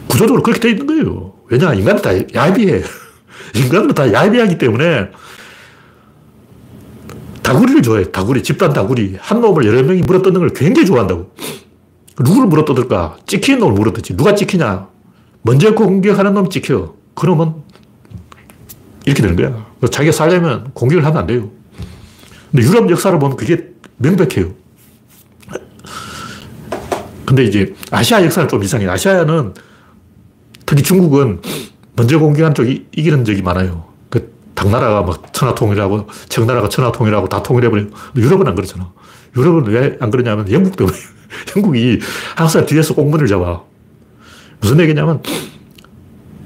[0.08, 1.34] 구조적으로 그렇게 돼 있는 거예요.
[1.50, 2.84] 왜냐, 인간은 다 야비해.
[3.56, 5.10] 인간은 다 야비하기 때문에
[7.42, 8.12] 다구리를 좋아해.
[8.12, 8.44] 다구리.
[8.44, 9.18] 집단 다구리.
[9.20, 11.32] 한 놈을 여러 명이 물어뜯는 걸 굉장히 좋아한다고.
[12.20, 13.18] 누구를 물어뜯을까?
[13.26, 14.16] 찍히는 놈을 물어뜯지.
[14.16, 14.97] 누가 찍히냐?
[15.42, 16.94] 먼저 공격하는 놈이 찍혀.
[17.16, 17.64] 그러면
[19.06, 19.66] 이렇게 되는 거야.
[19.90, 21.50] 자기가 살려면 공격을 하면 안 돼요.
[22.52, 24.54] 근데 유럽 역사를 보면 그게 명백해요.
[27.26, 28.90] 근데 이제 아시아 역사는 좀 이상해요.
[28.92, 29.54] 아시아는
[30.66, 31.42] 특히 중국은
[31.96, 33.86] 먼저 공격한 쪽이 이기는 적이 많아요.
[34.10, 37.88] 그 당나라가 막 천하통일하고 청나라가 천하통일하고 다 통일해버려요.
[38.16, 38.92] 유럽은 안 그렇잖아.
[39.36, 40.96] 유럽은 왜 안 그러냐면 영국 때문에.
[41.56, 42.00] 영국이
[42.36, 43.62] 항상 뒤에서 공문을 잡아.
[44.62, 45.22] 무슨 얘기냐면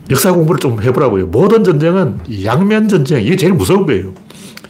[0.10, 1.28] 역사 공부를 좀 해보라고요.
[1.28, 3.24] 모든 전쟁은 양면 전쟁.
[3.24, 4.14] 이게 제일 무서운 거예요.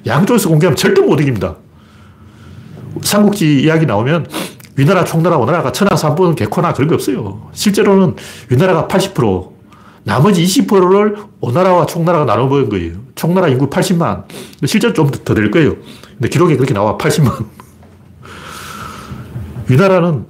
[0.06, 1.56] 양쪽에서 공격하면 절대 못 이깁니다.
[3.02, 4.28] 삼국지 이야기 나오면
[4.76, 7.50] 위나라, 총나라, 오나라가 천하 삼분 개코나 그런 게 없어요.
[7.54, 8.16] 실제로는
[8.50, 9.52] 위나라가 80%,
[10.04, 12.94] 나머지 20%를 오나라와 총나라가 나눠먹은 거예요.
[13.16, 14.24] 총나라 인구 80만.
[14.66, 15.76] 실제로 좀 더 될 거예요.
[16.18, 17.46] 근데 기록에 그렇게 나와, 80만.
[19.70, 20.26] 위나라는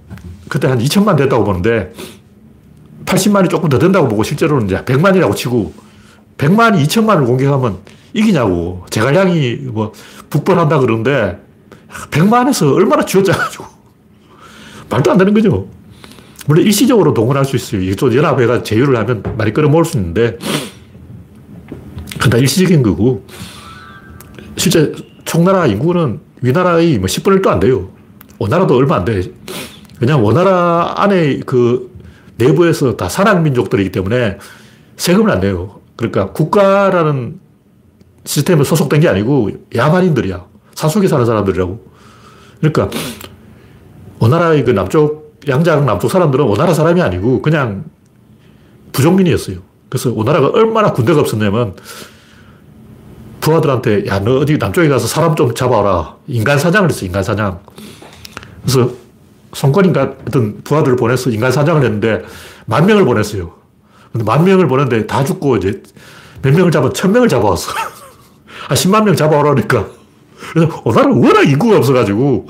[0.49, 1.93] 그때 한 2천만 됐다고 보는데
[3.11, 5.73] 80만이 조금 더 된다고 보고 실제로는 이제 100만이라고 치고
[6.37, 7.79] 100만이 2천만을 공격하면
[8.13, 8.85] 이기냐고.
[8.89, 9.91] 제갈량이 뭐
[10.29, 11.39] 북벌한다 그러는데
[12.11, 13.65] 100만에서 얼마나 쥐어짜가지고
[14.89, 15.67] 말도 안 되는 거죠.
[16.47, 17.81] 물론 일시적으로 동원할 수 있어요.
[17.81, 20.37] 이게 또 연합회가 제휴를 하면 많이 끌어모을 수 있는데
[22.19, 23.25] 그다 일시적인 거고
[24.57, 24.93] 실제
[25.25, 27.89] 총나라 인구는 위나라의 뭐 10분의 1도 안 돼요.
[28.39, 29.21] 원나라도 얼마 안 돼.
[29.99, 31.90] 그냥 원나라 안에 그
[32.41, 34.37] 내부에서 다 산악민족들이기 때문에
[34.97, 35.79] 세금을 안 내요.
[35.95, 37.39] 그러니까 국가라는
[38.25, 40.45] 시스템에 소속된 게 아니고 야만인들이야.
[40.75, 41.91] 산속에 사는 사람들이라고.
[42.59, 42.89] 그러니까
[44.19, 47.85] 오나라의 그 남쪽, 양자강 남쪽 사람들은 오나라 사람이 아니고 그냥
[48.91, 49.57] 부족민이었어요.
[49.89, 51.75] 그래서 오나라가 얼마나 군대가 없었냐면
[53.41, 56.15] 부하들한테 야, 너 어디 남쪽에 가서 사람 좀 잡아라.
[56.27, 57.59] 인간 사냥을 했어, 인간 사냥.
[58.61, 58.91] 그래서
[59.53, 62.23] 송권인가 어떤 부하들을 보내서 인간 사냥을 했는데
[62.65, 63.53] 만 명을 보냈어요.
[64.11, 65.81] 근데 만 명을 보냈는데 다 죽고 이제
[66.41, 67.71] 몇 명을 잡아, 천 명을 잡아왔어.
[68.67, 69.87] 한 10만 명 잡아오라 그러니까.
[70.53, 72.47] 그래서 오나라는 워낙 인구가 없어가지고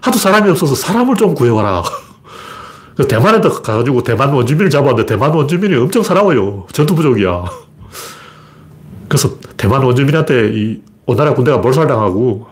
[0.00, 1.82] 하도 사람이 없어서 사람을 좀 구해와라.
[2.96, 6.66] 그래서 대만에 가가지고 대만 원주민을 잡았는데 대만 원주민이 엄청 사나워요.
[6.72, 7.44] 전투 부족이야.
[9.08, 12.46] 그래서 대만 원주민한테 이 오나라 군대가 몰살당하고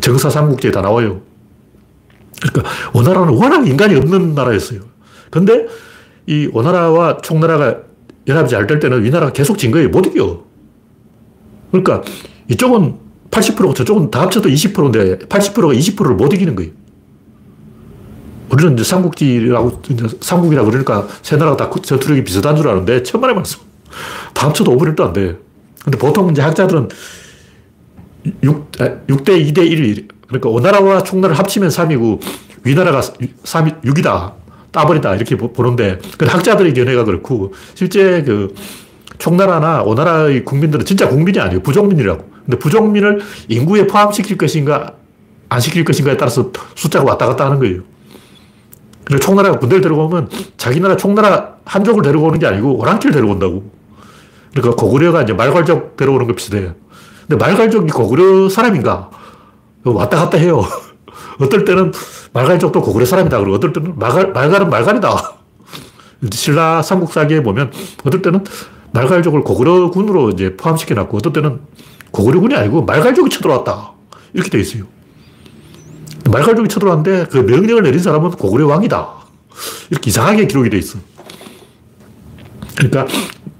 [0.00, 1.20] 정사 삼국지에 다 나와요.
[2.40, 4.80] 그러니까 오나라는 워낙 인간이 없는 나라였어요.
[5.30, 5.66] 근데
[6.26, 7.78] 이 오나라와 총나라가
[8.26, 9.88] 연합이 잘 될 때는 위나라가 계속 진 거예요.
[9.88, 10.44] 못 이겨.
[11.70, 12.02] 그러니까
[12.48, 12.96] 이쪽은
[13.30, 16.72] 80%고 저쪽은 다 합쳐도 20%인데 80%가 20%를 못 이기는 거예요.
[18.50, 19.82] 우리는 이제 삼국지라고,
[20.20, 23.60] 삼국이라 그러니까 세 나라가 다 전투력이 비슷한 줄 아는데 천만의 말씀.
[24.34, 25.36] 다 합쳐도 5분의 1도 안 돼.
[25.84, 26.88] 근데 보통 이제 학자들은
[28.42, 30.08] 6, 6대 2대 1.
[30.30, 32.20] 그러니까 오나라와 총나라를 합치면 3이고
[32.62, 34.32] 위나라가 3, 6이다.
[34.70, 35.16] 따버리다.
[35.16, 38.54] 이렇게 보는데, 그 학자들의 견해가 그렇고, 실제 그
[39.18, 41.60] 총나라나 오나라의 국민들은 진짜 국민이 아니에요.
[41.60, 42.30] 부족민이라고.
[42.44, 44.94] 근데 부족민을 인구에 포함시킬 것인가,
[45.48, 47.82] 안 시킬 것인가에 따라서 숫자가 왔다 갔다 하는 거예요.
[49.04, 53.68] 그러니까 총나라가 군대를 데려오면 자기 나라 총나라 한족을 데려오는 게 아니고 오랑캐를 데려온다고.
[54.52, 56.74] 그러니까 고구려가 이제 말괄족 데려오는 거 비슷해요.
[57.26, 59.10] 근데 말갈족이 고구려 사람인가?
[59.84, 60.64] 왔다 갔다 해요.
[61.40, 61.92] 어떨 때는
[62.32, 63.38] 말갈족도 고구려 사람이다.
[63.38, 65.34] 그러고 어떨 때는 말갈, 말갈은 말갈이다.
[66.32, 67.72] 신라 삼국사기에 보면
[68.04, 68.44] 어떨 때는
[68.92, 71.60] 말갈족을 고구려군으로 이제 포함시켜 놨고 어떨 때는
[72.10, 73.92] 고구려군이 아니고 말갈족이 쳐들어왔다.
[74.34, 74.84] 이렇게 돼 있어요.
[76.30, 79.08] 말갈족이 쳐들어왔는데 그 명령을 내린 사람은 고구려 왕이다.
[79.90, 80.98] 이렇게 이상하게 기록이 돼 있어.
[82.76, 83.06] 그러니까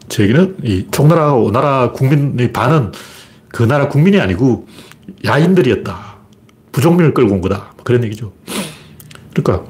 [0.08, 2.92] 제 얘기는 이 총나라, 오나라 국민의 반은
[3.48, 4.66] 그 나라 국민이 아니고
[5.24, 6.09] 야인들이었다.
[6.80, 7.56] 부족민을 끌고 온 거다.
[7.76, 8.32] 뭐 그런 얘기죠.
[9.34, 9.64] 그러니까,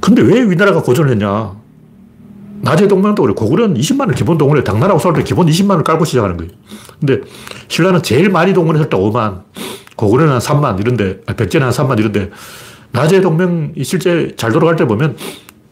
[0.00, 1.52] 근데 왜 위나라가 고전을 했냐?
[2.60, 3.34] 나제 동맹도 그래.
[3.34, 4.62] 고구려는 20만을 기본 동원해.
[4.62, 6.52] 당나라하고 싸울 때 기본 20만을 깔고 시작하는 거예요.
[7.00, 7.20] 근데
[7.68, 9.42] 신라는 제일 많이 동원했을 때 5만,
[9.96, 12.30] 고구려는 한 3만 이런데, 아, 백제는 한 3만 이런데,
[12.92, 15.16] 나제 동맹이 실제 잘 돌아갈 때 보면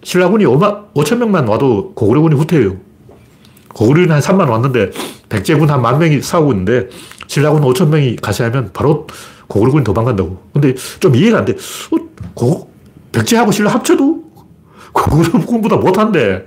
[0.02, 2.76] 신라군이 5만, 5천 명만 와도 고구려군이 후퇴해요.
[3.74, 4.90] 고구려는 한 3만 왔는데
[5.28, 6.88] 백제군 한 만 명이 싸우고 있는데
[7.26, 9.06] 신라군 5천 명이 가세하면 바로
[9.52, 10.42] 고구려군이 도망간다고.
[10.54, 11.52] 근데 좀 이해가 안 돼.
[11.52, 11.96] 어,
[12.32, 12.72] 고,
[13.12, 14.22] 백제하고 신라 합쳐도
[14.92, 16.46] 고구려군보다 못한데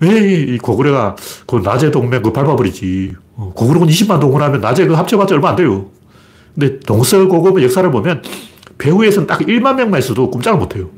[0.00, 3.14] 왜 이 고구려가 그 낮에 동맹 그 밟아버리지.
[3.34, 5.90] 어, 고구려군 20만 동원하면 낮에 그 합쳐봤자 얼마 안 돼요.
[6.54, 8.22] 근데 동서고금의 역사를 보면
[8.78, 10.90] 배후에서는 딱 1만 명만 있어도 꼼짝을 못 해요.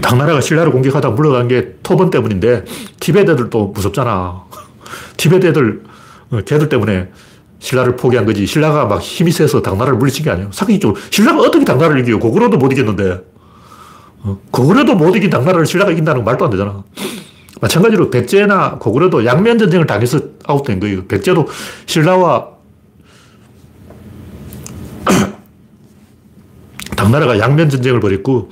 [0.00, 2.64] 당나라가 신라를 공격하다 물러간 게 토번 때문인데
[3.00, 4.44] 티베트 애들도 무섭잖아.
[5.16, 5.82] 티베트 애들,
[6.30, 7.08] 어, 걔들 때문에
[7.58, 8.46] 신라를 포기한 거지.
[8.46, 10.50] 신라가 막 힘이 세서 당나라를 물리친 게 아니에요.
[10.52, 12.18] 상식적으로 신라가 어떻게 당나라를 이겨요?
[12.18, 13.20] 고구려도 못 이겼는데.
[14.24, 16.82] 어, 고구려도 못 이긴 당나라를 신라가 이긴다는 건 말도 안 되잖아.
[17.60, 21.06] 마찬가지로 백제나 고구려도 양면 전쟁을 당해서 아웃된 거예요.
[21.06, 21.46] 백제도
[21.86, 22.48] 신라와
[26.96, 28.48] 당나라가 양면 전쟁을 벌였고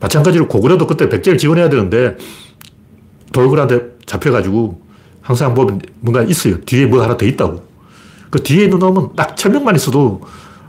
[0.00, 2.16] 마찬가지로 고구려도 그때 백제를 지원해야 되는데
[3.32, 4.82] 돌굴한테 잡혀가지고
[5.20, 6.60] 항상 보면 뭔가 있어요.
[6.60, 7.71] 뒤에 뭐 하나 더 있다고.
[8.32, 10.22] 그 뒤에 있는 놈은 딱 천명만 있어도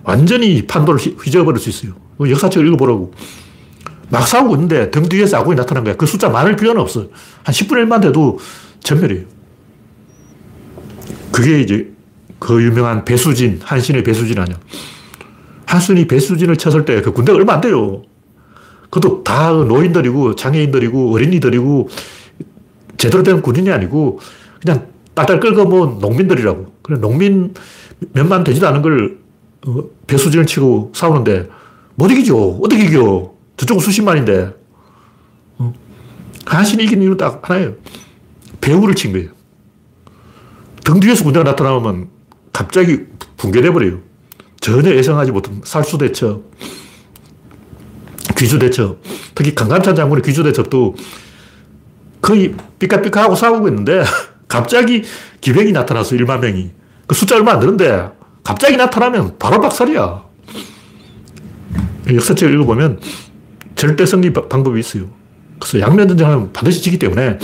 [0.04, 1.93] 완전히 판도를 휘저어버릴 수 있어요.
[2.19, 3.13] 역사책을 읽어보라고.
[4.10, 5.95] 막 싸우고 있는데 등 뒤에서 아군이 나타난 거야.
[5.95, 7.08] 그 숫자 많을 필요는 없어.
[7.43, 8.38] 한 10분의 1만 돼도
[8.82, 9.23] 전멸이에요.
[11.32, 11.89] 그게 이제
[12.38, 14.60] 그 유명한 배수진, 한신의 배수진 아니야.
[15.65, 18.04] 한순이 배수진을 쳤을 때 그 군대가 얼마 안 돼요.
[18.89, 21.88] 그것도 다 노인들이고 장애인들이고 어린이들이고
[22.97, 24.19] 제대로 된 군인이 아니고
[24.62, 26.73] 그냥 딸딸 끌고 뭐 농민들이라고.
[26.84, 27.54] 그래 농민
[28.12, 29.17] 몇만 되지도 않은 걸
[29.65, 31.50] 어, 배수진을 치고 싸우는데
[31.96, 32.60] 못 이기죠.
[32.62, 33.34] 어떻게 이겨?
[33.58, 34.54] 저쪽은 수십만인데.
[35.58, 35.74] 어?
[36.46, 37.76] 한신이 이긴 이유는 딱 하나예요.
[38.62, 39.30] 배후를 친 거예요.
[40.84, 42.10] 등 뒤에서 군대가 나타나면
[42.52, 43.06] 갑자기
[43.38, 44.00] 붕괴돼 버려요.
[44.60, 46.41] 전혀 예상하지 못한 살수대첩,
[48.38, 48.98] 귀주대첩,
[49.36, 50.96] 특히 강감찬 장군의 귀주대첩도
[52.22, 54.04] 거의 삐까삐까하고 싸우고 있는데
[54.54, 55.04] 갑자기
[55.42, 56.70] 기병이 나타나서 1만 명이.
[57.08, 58.08] 그 숫자 얼마 안 되는데
[58.44, 60.24] 갑자기 나타나면 바로 박살이야.
[62.13, 63.00] 역사책을 읽어보면
[63.76, 65.06] 절대 승리 방법이 있어요.
[65.60, 67.39] 그래서 양면전쟁하면 반드시 지기 때문에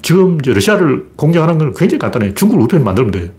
[0.00, 2.32] 지금 이제 러시아를 공격하는 건 굉장히 간단해.
[2.32, 3.32] 중국을 우리 편 만들면 돼.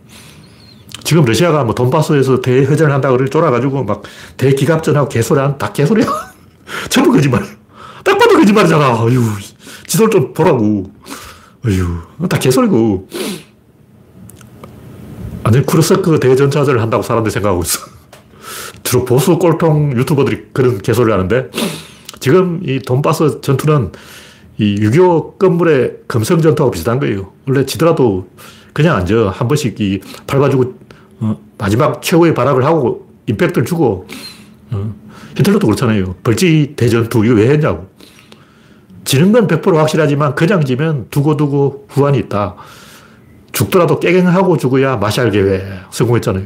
[1.04, 4.04] 지금 러시아가 뭐 돈바스에서 대회전을 한다고 그걸 쫄아가지고 막
[4.38, 6.06] 대기갑전하고 개소리한, 다 개소리야.
[6.90, 7.42] 전부 거짓말.
[8.04, 8.86] 딱 봐도 거짓말이잖아.
[9.02, 9.24] 아유,
[9.88, 10.92] 지도를 좀 보라고.
[11.66, 13.08] 아유, 다 개소리고.
[15.44, 17.80] 완전 크루스크 대전차전을 한다고 사람들이 생각하고 있어.
[18.84, 21.50] 주로 보수 꼴통 유튜버들이 그런 개소리를 하는데
[22.20, 23.92] 지금 이 돈바스 전투는
[24.60, 27.32] 이6.25 건물의 금성 전투하고 비슷한 거예요.
[27.48, 28.28] 원래 지더라도
[28.74, 29.30] 그냥 앉아.
[29.30, 30.74] 한 번씩 이 밟아주고
[31.22, 34.08] 어, 마지막 최후의 발악을 하고 임팩트를 주고
[34.72, 34.94] 어,
[35.38, 36.16] 히틀러도 그렇잖아요.
[36.24, 37.88] 벌지 대전투 이거 왜 했냐고.
[39.04, 42.56] 지는 건 100% 확실하지만 그냥 지면 두고두고 후환이 있다.
[43.52, 46.46] 죽더라도 깨갱하고 죽어야 마샬 계획 성공했잖아요.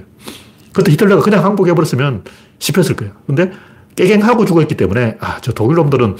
[0.73, 2.23] 그때 히틀러가 그냥 항복해버렸으면
[2.59, 3.13] 씹혔을 거예요.
[3.27, 3.51] 근데
[3.95, 6.17] 깨갱하고 죽었기 때문에 아, 저 독일 놈들은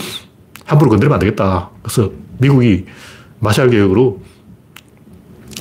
[0.65, 1.69] 함부로 건드리면 안 되겠다.
[1.81, 2.85] 그래서 미국이
[3.39, 4.21] 마샬 계획으로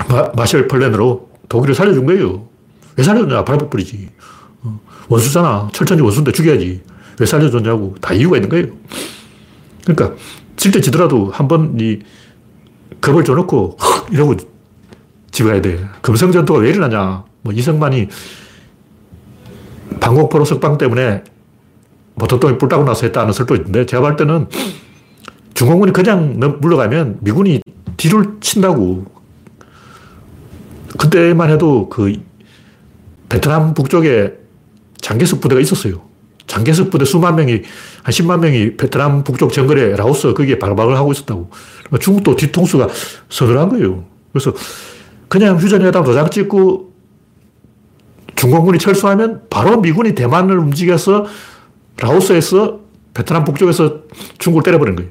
[0.09, 2.49] 마, 마샬 플랜으로 독일을 살려준 거예요.
[2.97, 3.45] 왜 살려줬냐?
[3.45, 4.09] 발목 뿌리지.
[4.63, 5.69] 어, 원수잖아.
[5.73, 6.83] 철천지 원수인데 죽여야지.
[7.19, 7.97] 왜 살려줬냐고.
[8.01, 8.67] 다 이유가 있는 거예요.
[9.85, 10.17] 그러니까,
[10.65, 12.01] 질 때 지더라도 한 번 이
[13.03, 13.77] 겁을 줘놓고,
[14.11, 14.35] 이러고
[15.31, 15.85] 집에 가야 돼.
[16.01, 17.25] 금성전투가 왜 일어나냐.
[17.43, 18.09] 뭐 이승만이
[20.01, 21.23] 방공포로 석방 때문에
[22.15, 24.47] 모터똥이 뿔 따고 나서 했다는 설도 있는데, 제가 볼 때는
[25.53, 27.61] 중공군이 그냥 물러가면 미군이
[27.99, 29.05] 뒤를 친다고.
[30.97, 32.15] 그때만 해도 그
[33.29, 34.33] 베트남 북쪽에
[35.01, 36.01] 장개석 부대가 있었어요.
[36.47, 37.63] 장개석 부대 수만 명이,
[38.03, 41.51] 한 10만 명이 베트남 북쪽 정글에 라오스 거기에 발박을 하고 있었다고.
[42.01, 42.89] 중국도 뒤통수가
[43.29, 44.05] 서늘한 거예요.
[44.33, 44.53] 그래서
[45.29, 46.93] 그냥 휴전회담 도장 찍고
[48.37, 51.27] 중공군이 철수하면 바로 미군이 대만을 움직여서
[51.99, 52.81] 라오스에서
[53.15, 54.01] 베트남 북쪽에서
[54.39, 55.11] 중국을 때려버린 거예요.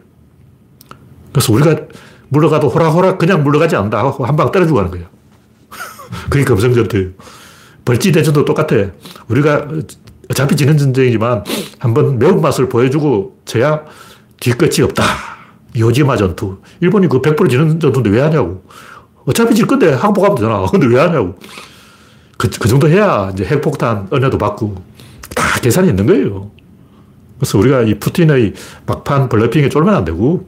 [1.32, 1.78] 그래서 우리가
[2.30, 5.08] 물러가도 호락호락 그냥 물러가지 않는다 하고 한 방 때려주고 하는 거예요.
[6.30, 7.10] 그게 금성전투예요.
[7.86, 8.76] 벌지 대전도 똑같아.
[9.28, 9.67] 우리가
[10.29, 11.43] 어차피 지는 전쟁이지만
[11.79, 13.83] 한번 매운맛을 보여주고 져야
[14.39, 15.03] 뒤끝이 없다.
[15.77, 16.59] 요지마 전투.
[16.81, 18.63] 일본이 그 100% 지는 전투인데 왜 하냐고.
[19.25, 20.65] 어차피 질 건데 항복 하면 되잖아.
[20.71, 21.36] 근데 왜 하냐고.
[22.38, 24.75] 그, 그 정도 해야 이제 핵폭탄 은혜도 받고
[25.36, 26.51] 다 계산이 있는 거예요.
[27.38, 28.53] 그래서 우리가 이 푸틴의
[28.86, 30.47] 막판 블러핑에 쫄면 안 되고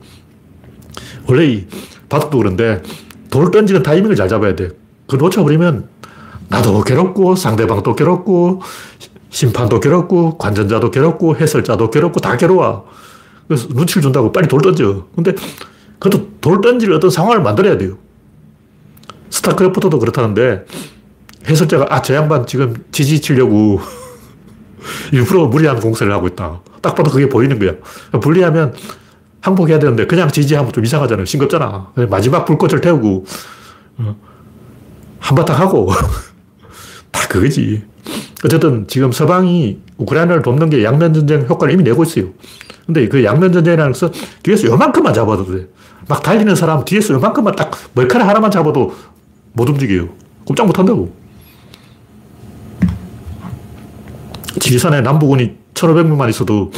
[1.27, 1.67] 원래 이
[2.09, 2.81] 바둑도 그런데
[3.29, 4.69] 돌 던지는 타이밍을 잘 잡아야 돼.
[5.07, 5.89] 그 놓쳐버리면
[6.47, 8.61] 나도 괴롭고 상대방도 괴롭고
[9.29, 12.87] 심판도 괴롭고 관전자도 괴롭고 해설자도 괴롭고 다 괴로워.
[13.47, 15.05] 그래서 눈치를 준다고 빨리 돌 던져.
[15.15, 15.33] 근데
[15.99, 17.97] 그것도 돌 던질 어떤 상황을 만들어야 돼요.
[19.29, 20.65] 스타크래프트도 그렇다는데
[21.47, 23.79] 해설자가, 아, 저 양반 지금 지지 치려고
[25.11, 26.61] 일부러 무리한 공세를 하고 있다.
[26.81, 27.73] 딱 봐도 그게 보이는 거야.
[28.19, 28.73] 분리하면
[29.41, 31.25] 항복해야 되는데 그냥 지지하면 좀 이상하잖아요.
[31.25, 31.91] 싱겁잖아.
[32.09, 33.25] 마지막 불꽃을 태우고
[33.97, 34.15] 어,
[35.19, 35.91] 한바탕 하고
[37.11, 37.83] 다 그거지.
[38.45, 42.29] 어쨌든 지금 서방이 우크라이나를 돕는 게 양면전쟁 효과를 이미 내고 있어요.
[42.85, 44.11] 근데 그 양면전쟁이라는 것은
[44.43, 45.67] 뒤에서 요만큼만 잡아도 돼.
[46.07, 48.93] 막 달리는 사람 뒤에서 요만큼만 딱 머리카락 하나만 잡아도
[49.53, 50.09] 못 움직여요.
[50.45, 51.11] 꼼짝 못 한다고.
[54.59, 56.71] 지리산에 남부군이 1,500명만 있어도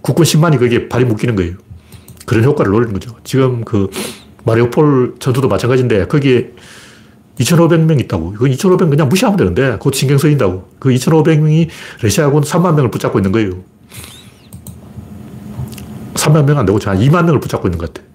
[0.00, 1.54] 국군 10만이 거기에 발이 묶이는 거예요.
[2.26, 3.16] 그런 효과를 노리는 거죠.
[3.24, 3.90] 지금 그
[4.44, 6.52] 마리오폴 전투도 마찬가지인데 거기에
[7.38, 8.34] 2,500명 있다고.
[8.34, 10.68] 이건 2,500 그냥 무시하면 되는데 곧 신경 쓰인다고.
[10.78, 11.68] 그 2,500명이
[12.02, 13.52] 러시아군 3만 명을 붙잡고 있는 거예요.
[16.14, 18.06] 3만 명 안 되고 한 2만 명을 붙잡고 있는 것 같아.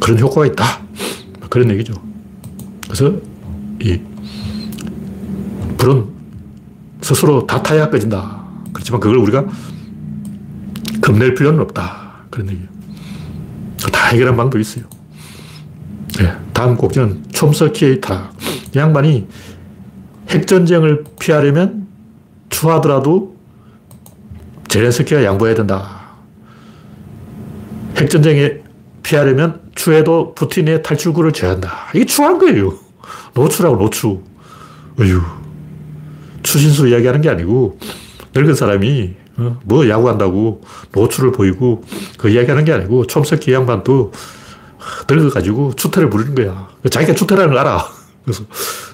[0.00, 0.64] 그런 효과가 있다.
[1.48, 1.94] 그런 얘기죠.
[2.84, 3.14] 그래서
[3.80, 4.00] 이
[5.78, 6.06] 불은
[7.00, 8.42] 스스로 다 타야 꺼진다.
[8.72, 9.44] 그렇지만 그걸 우리가
[11.00, 12.12] 겁낼 필요는 없다.
[12.30, 12.68] 그런 얘기예요.
[13.92, 14.84] 다 해결한 방법이 있어요.
[16.18, 17.24] 네, 다음 곡지는.
[18.74, 19.26] 이 양반이
[20.28, 21.86] 핵전쟁을 피하려면
[22.50, 23.36] 추하더라도
[24.68, 26.02] 제렌스키가 양보해야 된다.
[27.96, 28.62] 핵전쟁에
[29.02, 31.88] 피하려면 추해도 푸틴의 탈출구를 제한다.
[31.94, 32.74] 이게 추한 거예요.
[33.34, 34.22] 노추라고 노추.
[35.00, 35.20] 어휴.
[36.42, 37.78] 추신수 이야기하는 게 아니고
[38.34, 41.82] 늙은 사람이 어, 뭐 야구한다고 노출을 보이고
[42.18, 44.12] 그 이야기하는 게 아니고 촘석기 양반도
[45.08, 46.68] 늙어가지고 추태를 부리는 거야.
[46.90, 47.86] 자기가 추태라는 걸 알아.
[48.24, 48.44] 그래서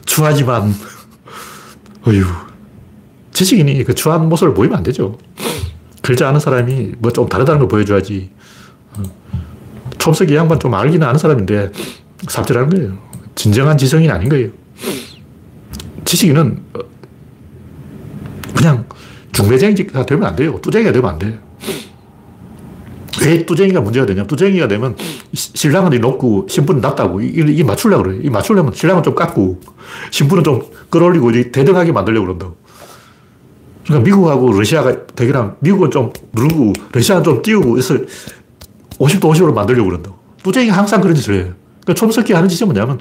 [0.04, 0.74] 추하지만
[2.06, 2.24] 어휴
[3.32, 5.18] 지식인이 그 추한 모습을 보이면 안 되죠.
[6.02, 8.30] 글자 아는 사람이 뭐 좀 다르다는 걸 보여줘야지.
[8.96, 9.02] 어.
[9.98, 11.70] 촘석이 양반 좀 알기는 아는 사람인데
[12.28, 12.98] 삽질하는 거예요.
[13.34, 14.48] 진정한 지성인 아닌 거예요.
[16.04, 16.62] 지식인은
[18.56, 18.86] 그냥
[19.32, 20.58] 중매쟁이가 되면 안 돼요.
[20.60, 21.38] 뚜쟁이가 되면 안 돼.
[23.24, 24.24] 왜 뚜쟁이가 문제가 되냐?
[24.24, 24.96] 뚜쟁이가 되면
[25.32, 27.20] 신랑은 높고 신부는 낮다고.
[27.20, 28.18] 이게 맞추려고 그래.
[28.22, 29.60] 이 맞추려면 신랑은 좀 깎고
[30.10, 32.56] 신부는 좀 끌어올리고 대등하게 만들려고 그런다고.
[33.84, 37.94] 그러니까 미국하고 러시아가 대결하면 미국은 좀 누르고 러시아는 좀 띄우고 해서
[38.98, 40.18] 50도 50으로 만들려고 그런다고.
[40.42, 41.54] 뚜쟁이가 항상 그런 짓을 해요.
[41.82, 42.98] 그러니까 촘석이 하는 짓이 뭐냐면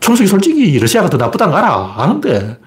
[0.00, 1.94] 촘석이 솔직히 러시아가 더 나쁘다는 거 알아.
[1.98, 2.58] 아는데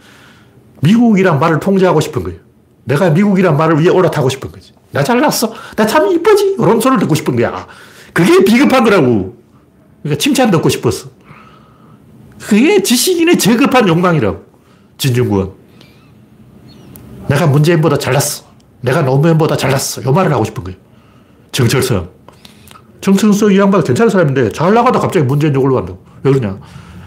[0.82, 2.40] 미국이란 말을 통제하고 싶은 거예요.
[2.88, 4.72] 내가 미국이란 말을 위에 올라타고 싶은 거지.
[4.92, 5.54] 나 잘났어.
[5.76, 6.56] 나 참 이쁘지.
[6.58, 7.68] 이런 소리를 듣고 싶은 거야.
[8.14, 9.36] 그게 비겁한 거라고.
[10.02, 11.10] 그러니까 칭찬 듣고 싶었어.
[12.48, 14.42] 그게 지식인의 저급한 욕망이라고.
[14.98, 15.52] 진중권.
[17.28, 18.46] 내가 문재인보다 잘났어.
[18.80, 20.04] 내가 노무현보다 잘났어.
[20.04, 20.80] 요 말을 하고 싶은 거예요.
[21.52, 22.10] 정철성.
[23.02, 26.06] 정철성 이 양반 괜찮은 사람인데 잘 나가다 갑자기 문재인 욕을 한다고.
[26.24, 26.58] 왜 그러냐.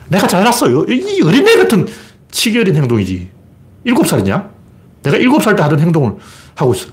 [0.08, 0.84] 내가 잘났어요.
[0.88, 1.86] 이 어린애 같은
[2.30, 3.30] 치결인 행동이지.
[3.84, 4.49] 일곱 살이냐?
[5.02, 6.14] 내가 일곱 살 때 하던 행동을
[6.54, 6.88] 하고 있어.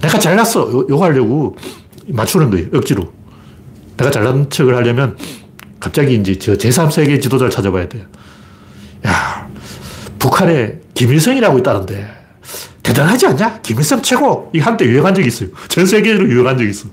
[0.00, 0.86] 내가 잘났어.
[0.90, 1.56] 요, 하려고
[2.08, 2.68] 맞추는 거예요.
[2.74, 3.12] 억지로.
[3.96, 5.16] 내가 잘난 척을 하려면
[5.80, 8.04] 갑자기 이제 저 제3세계 지도자를 찾아봐야 돼요.
[9.06, 9.48] 야,
[10.18, 12.14] 북한에 김일성이라고 있다는데
[12.82, 13.60] 대단하지 않냐?
[13.62, 14.50] 김일성 최고!
[14.54, 15.48] 이 한때 유행한 적이 있어요.
[15.68, 16.88] 전 세계로 유행한 적이 있어.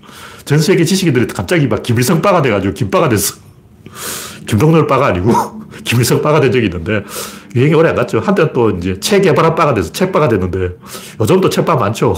[0.46, 3.36] 전 세계 지식인들이 갑자기 막 김일성 빠가 돼가지고 김빠가 됐어.
[4.48, 7.04] 김동열 빠가 아니고 김일성 빠가 된 적이 있는데
[7.56, 8.20] 유행이 오래 안 갔죠.
[8.20, 10.78] 한때 또 이제 체개발한 빠가 돼서 책빠가 됐는데
[11.20, 12.16] 요즘도 책빠 많죠.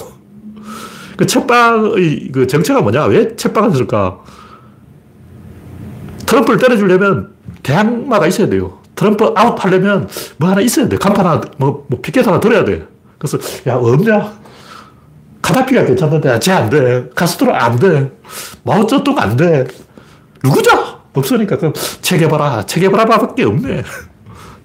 [1.18, 3.06] 그 책빠의 그 정체가 뭐냐?
[3.06, 4.20] 왜 책빠가 됐을까?
[6.26, 8.80] 트럼프를 때려주려면 대항마가 있어야 돼요.
[8.96, 10.98] 트럼프 아웃 하려면 뭐 하나 있어야 돼.
[10.98, 12.86] 간판 하나, 뭐, 뭐 피켓 하나 들어야 돼.
[13.18, 14.34] 그래서, 야, 없냐?
[15.42, 17.10] 카다피가 괜찮은데, 쟤 안 돼.
[17.14, 18.12] 카스트로 안 돼.
[18.64, 19.68] 마오쩌둥 안 돼.
[20.44, 20.95] 누구죠?
[21.16, 23.84] 없으니까 그럼 체 게바라, 체 게바라밖에 없네.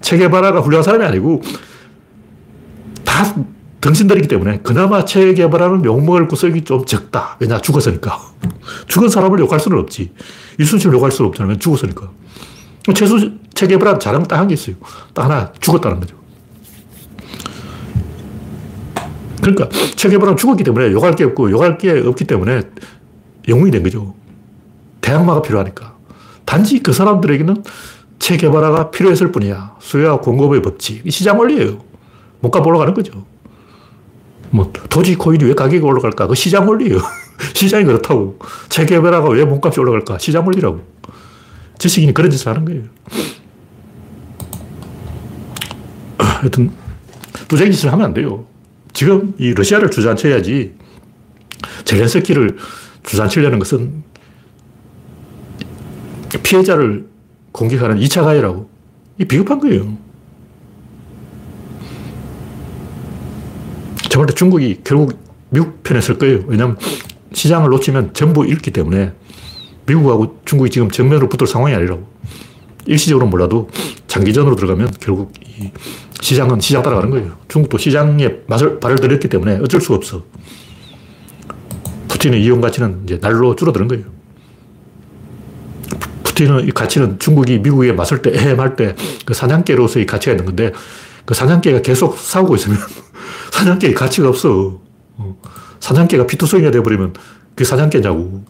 [0.01, 1.41] 체 게바라가 훌륭한 사람이 아니고
[3.03, 3.35] 다
[3.81, 7.37] 등신들이기 때문에 그나마 체 게바라는 욕먹을 구석이 좀 적다.
[7.39, 7.59] 왜냐?
[7.59, 8.19] 죽었으니까.
[8.87, 10.11] 죽은 사람을 욕할 수는 없지.
[10.59, 11.57] 이순신을 욕할 수는 없잖아요.
[11.57, 12.09] 죽었으니까.
[12.95, 14.75] 최수, 체계바라 자랑 딱한 게 있어요.
[15.13, 16.15] 딱 하나 죽었다는 거죠.
[19.41, 22.61] 그러니까 체계바라는 죽었기 때문에 욕할 게 없고 욕할 게 없기 때문에
[23.47, 24.13] 영웅이 된 거죠.
[25.01, 25.90] 대항마가 필요하니까.
[26.51, 27.63] 단지 그 사람들에게는
[28.19, 29.77] 체계발화가 필요했을 뿐이야.
[29.79, 31.09] 수요와 공급의 법칙.
[31.09, 31.81] 시장 원리예요.
[32.41, 33.25] 몸값 올라가는 거죠.
[34.49, 36.27] 뭐, 도지 코인이 왜 가격이 올라갈까?
[36.27, 36.99] 그 시장 원리예요.
[37.55, 38.37] 시장이 그렇다고.
[38.67, 40.17] 체계발화가 왜 몸값이 올라갈까?
[40.17, 40.81] 시장 원리라고.
[41.77, 42.83] 지식인이 그런 짓을 하는 거예요.
[46.19, 46.71] 하여튼,
[47.47, 48.45] 부쟁 짓을 하면 안 돼요.
[48.91, 50.73] 지금 이 러시아를 주저앉혀야지
[51.85, 52.57] 젤렌스키를
[53.03, 54.10] 주저앉히려는 것은
[56.51, 57.07] 피해자를
[57.53, 58.69] 공격하는 2차 가해라고.
[59.17, 59.97] 이 비겁한 거예요.
[64.09, 65.17] 저볼 때 중국이 결국
[65.49, 66.43] 미국 편에 설 거예요.
[66.47, 66.77] 왜냐하면
[67.31, 69.13] 시장을 놓치면 전부 잃기 때문에
[69.85, 72.05] 미국하고 중국이 지금 정면으로 붙을 상황이 아니라고.
[72.85, 73.69] 일시적으로 몰라도
[74.07, 75.71] 장기전으로 들어가면 결국 이
[76.19, 77.37] 시장은 시장 따라가는 거예요.
[77.47, 80.23] 중국도 시장에 맛을, 발을 들였기 때문에 어쩔 수가 없어.
[82.09, 84.20] 푸틴의 이용 가치는 이제 날로 줄어드는 거예요.
[86.41, 90.71] 푸틴의 이 가치는 중국이 미국에 맞설 때, 에헴할 때, 그 사냥개로서의 가치가 있는 건데,
[91.25, 92.77] 그 사냥개가 계속 싸우고 있으면,
[93.51, 94.81] 사냥개의 가치가 없어.
[95.17, 95.37] 어.
[95.79, 97.13] 사냥개가 피투성이가 되어버리면,
[97.49, 98.43] 그게 사냥개냐고.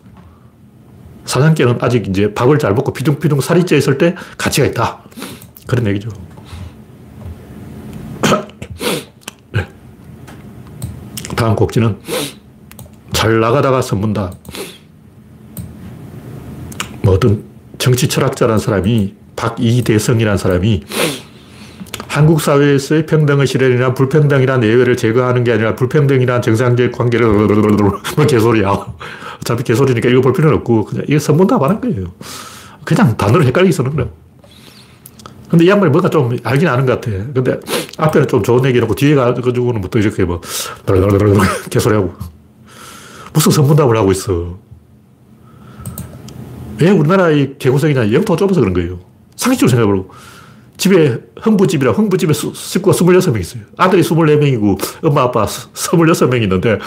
[1.25, 5.01] 사냥개는 아직 이제 밥을 잘 먹고 피둥피둥 살이 쪄 있을 때 가치가 있다.
[5.67, 6.09] 그런 얘기죠.
[9.53, 9.67] 네.
[11.35, 11.99] 다음 곡지는
[13.13, 14.31] 잘 나가다가 선문다.
[17.03, 17.50] 뭐 어떤
[17.81, 20.83] 정치 철학자라는 사람이 박이대성이라는 사람이
[22.07, 27.47] 한국 사회에서의 평등의 실현이나 불평등이란 예외를 제거하는 게 아니라 불평등이란 정상적 관계를 뭐
[28.27, 28.85] 개소리야.
[29.39, 32.13] 어차피 개소리니까 읽어볼 필요는 없고 그냥 이게 선문답 하는 거예요.
[32.83, 34.11] 그냥 단어를 헷갈리게 쓰는 거예요.
[35.49, 37.09] 근데 이 양반이 뭔가 좀 알긴 아는 것 같아.
[37.33, 37.59] 근데
[37.97, 40.39] 앞에는 좀 좋은 얘기 해놓고 뒤에 가지고는 또 이렇게 뭐
[41.71, 42.13] 개소리하고
[43.33, 44.70] 무슨 선문답을 하고 있어.
[46.81, 48.99] 왜 우리나라의 개구성이냐 영토가 좁아서 그런 거예요.
[49.35, 50.09] 상식적으로 생각해보고
[50.77, 53.63] 집에 흥부집이라 흥부집에 식구가 26명 있어요.
[53.77, 56.79] 아들이 24명이고 엄마 아빠 26명 있는데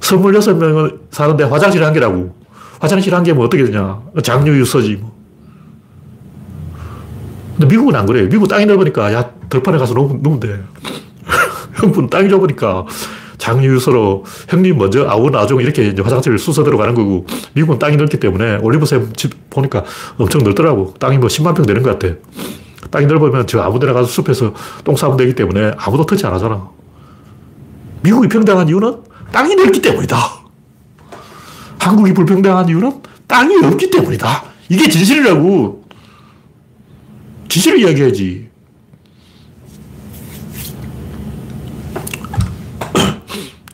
[0.00, 2.34] 26명은 사는데 화장실 한 개라고.
[2.80, 4.02] 화장실 한 개면 어떻게 되냐.
[4.22, 5.16] 장유유서지 뭐.
[7.56, 8.28] 근데 미국은 안 그래요.
[8.28, 10.60] 미국 땅이 넓으니까 야 들판에 가서 누면, 돼.
[11.74, 12.84] 형분 땅이 좁으니까
[13.38, 18.56] 장유유서로 형님 먼저 아우 나중 이렇게 이제 화장실 순서대로 가는 거고 미국은 땅이 넓기 때문에
[18.56, 19.84] 올리브쌤 집 보니까
[20.18, 20.94] 엄청 넓더라고.
[20.98, 22.14] 땅이 뭐 10만 평 되는 것 같아.
[22.90, 26.68] 땅이 넓으면 저 아무 데나 가서 숲에서 똥 싸면 되기 때문에 아무도 터치 안 하잖아.
[28.02, 28.96] 미국이 평등한 이유는
[29.32, 30.16] 땅이 넓기 때문이다.
[31.86, 34.44] 한국이 불평등한 이유는 땅이 없기 때문이다.
[34.68, 35.84] 이게 진실이라고.
[37.48, 38.45] 진실을 이야기해야지.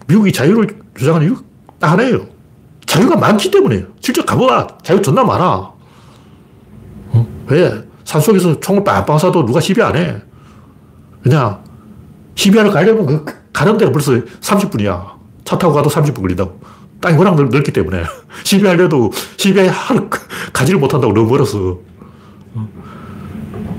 [0.07, 1.37] 미국이 자유를 주장하는 이유
[1.79, 2.27] 딱 하나예요.
[2.87, 3.87] 자유가 많기 때문에요.
[4.01, 4.79] 실제 가봐봐.
[4.83, 5.73] 자유 존나 많아.
[7.09, 7.27] 어?
[7.47, 7.85] 왜?
[8.05, 10.21] 산속에서 총을 빵빵 쏴도 누가 시비 안 해.
[11.23, 11.63] 그냥
[12.35, 15.13] 시비하러 가려면 그 가는 데가 벌써 30분이야.
[15.45, 16.61] 차 타고 가도 30분 걸린다고.
[17.01, 18.05] 땅이 워낙 넓, 기 때문에.
[18.45, 20.09] 시비하려도 시비에 하루
[20.53, 21.79] 가지를 못한다고 너무 멀어서.
[22.55, 22.69] 어?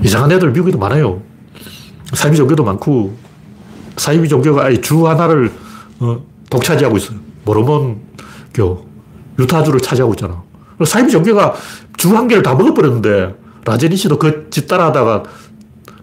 [0.02, 1.22] 이상한 애들 미국에도 많아요.
[2.12, 3.16] 사이비 종교도 많고,
[3.96, 5.50] 사이비 종교가 아예 주 하나를
[6.00, 6.20] 어,
[6.50, 7.18] 독차지하고 있어요.
[7.44, 8.86] 모르몬교,
[9.38, 10.42] 유타주를 차지하고 있잖아.
[10.84, 11.54] 사이비 종교가
[11.96, 13.34] 주 한 개를 다 먹어버렸는데,
[13.64, 15.22] 라제니 씨도 그짓 따라하다가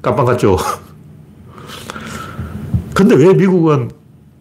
[0.02, 0.58] 깜빵 갔죠.
[2.94, 3.92] 근데 왜 미국은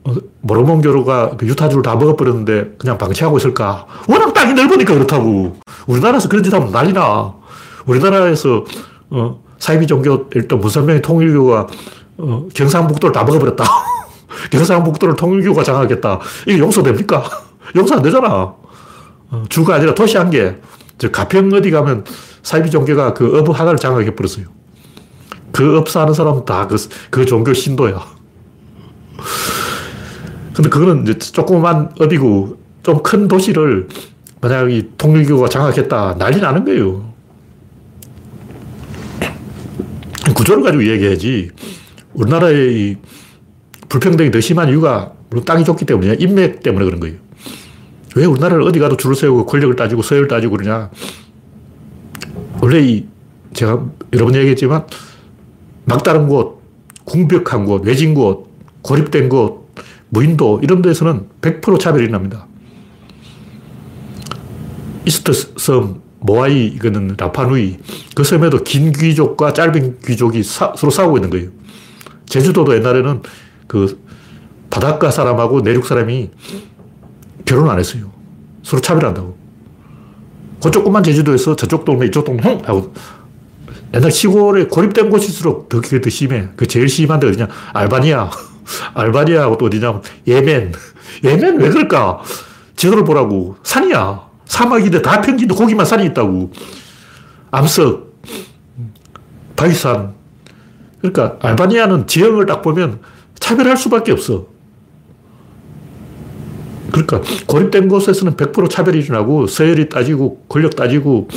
[0.05, 3.87] 어, 모르몬교가 그 유타주를 다 먹어버렸는데 그냥 방치하고 있을까?
[4.09, 5.57] 워낙 땅이 넓으니까 그렇다고.
[5.87, 7.35] 우리나라에서 그런 짓 하면 난리 나.
[7.87, 8.65] 우리나라에서
[9.11, 11.67] 어, 사이비 종교 일단 무설명의 통일교가
[12.19, 13.65] 어, 경상북도를 다 먹어버렸다.
[14.51, 16.21] 경상 북도를 통일교가 장악했다.
[16.47, 17.25] 이게 용서됩니까?
[17.77, 18.55] 용서 안 되잖아.
[19.31, 20.57] 어, 주가 아니라 도시 한 개.
[20.99, 22.05] 저 가평 어디 가면
[22.43, 24.47] 사이비 종교가 그 읍 하나를 장악해 버렸어요.
[25.53, 26.77] 그 읍 사는 사람은 다 그,
[27.11, 28.01] 그 종교 신도야.
[30.55, 33.89] 근데 그거는 이제 조그만 읍이고 좀 큰 도시를
[34.41, 37.11] 만약 이 통일교가 장악했다 난리 나는 거예요.
[40.35, 41.51] 구조를 가지고 얘기해야지.
[42.15, 42.97] 우리나라의
[43.91, 46.15] 불평등이 더 심한 이유가 물론 땅이 좁기 때문이야.
[46.19, 47.17] 인맥 때문에 그런 거예요.
[48.17, 50.91] 왜 우리나라를 어디 가도 줄을 세우고 권력을 따지고 서열을 따지고 그러냐.
[52.63, 53.07] 원래 이
[53.53, 54.87] 제가 여러 번 얘기했지만
[55.85, 56.63] 막다른 곳,
[57.05, 58.49] 궁벽한 곳, 외진 곳,
[58.83, 59.73] 고립된 곳,
[60.09, 62.47] 무인도 이런 데서는 100% 차별이 납니다.
[65.05, 67.79] 이스트 섬, 모아이, 이거는 라파누이.
[68.15, 71.49] 그 섬에도 긴 귀족과 짧은 귀족이 사, 서로 싸우고 있는 거예요.
[72.27, 73.23] 제주도도 옛날에는
[73.71, 74.03] 그
[74.69, 76.31] 바닷가 사람하고 내륙 사람이
[77.45, 78.11] 결혼 안 했어요.
[78.65, 79.39] 서로 차별한다고.
[80.61, 82.61] 그 조그만 제주도에서 저쪽 동네, 이쪽 동네, 형!
[82.65, 82.93] 하고
[83.95, 86.49] 옛날 시골에 고립된 곳일수록 더 그게 더 심해.
[86.57, 87.47] 그 제일 심한 데 어디냐?
[87.73, 88.31] 알바니아.
[88.95, 90.01] 알바니아하고 또 어디냐?
[90.27, 90.73] 예멘.
[91.23, 92.23] 예멘 왜 그럴까?
[92.75, 93.55] 지도를 보라고.
[93.63, 94.31] 산이야.
[94.47, 96.51] 사막인데 다 평지인데 거기만 산이 있다고.
[97.53, 98.17] 암석,
[99.55, 100.15] 바위산.
[100.99, 102.99] 그러니까 알바니아는 지형을 딱 보면
[103.41, 104.47] 차별할 수밖에 없어.
[106.93, 111.29] 그러니까 고립된 곳에서는 100% 차별이 일어나고 서열이 따지고 권력 따지고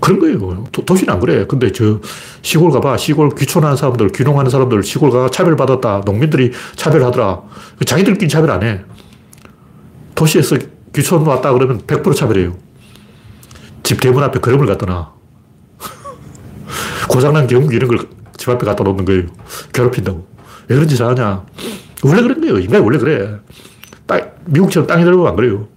[0.00, 0.64] 그런 거예요.
[0.72, 1.44] 도, 시는안 그래.
[1.46, 2.00] 근데 저
[2.42, 2.96] 시골 가봐.
[2.96, 6.02] 시골 귀촌하는 사람들, 귀농하는 사람들, 시골 가 차별받았다.
[6.04, 7.42] 농민들이 차별하더라.
[7.84, 8.80] 자기들끼리 차별 안 해.
[10.14, 10.56] 도시에서
[10.94, 12.56] 귀촌 왔다 그러면 100% 차별해요.
[13.82, 15.12] 집 대문 앞에 그림을 갖다 놔.
[17.08, 19.24] 고장난 경기 이런 걸 집 앞에 갖다 놓는 거예요.
[19.74, 20.26] 괴롭힌다고.
[20.68, 21.44] 왜 그런 짓을 하냐.
[22.02, 22.58] 원래 그런 거예요.
[22.58, 23.36] 인간이 원래 그래.
[24.06, 25.68] 땅, 미국처럼 땅이 넓으면 안 그래요.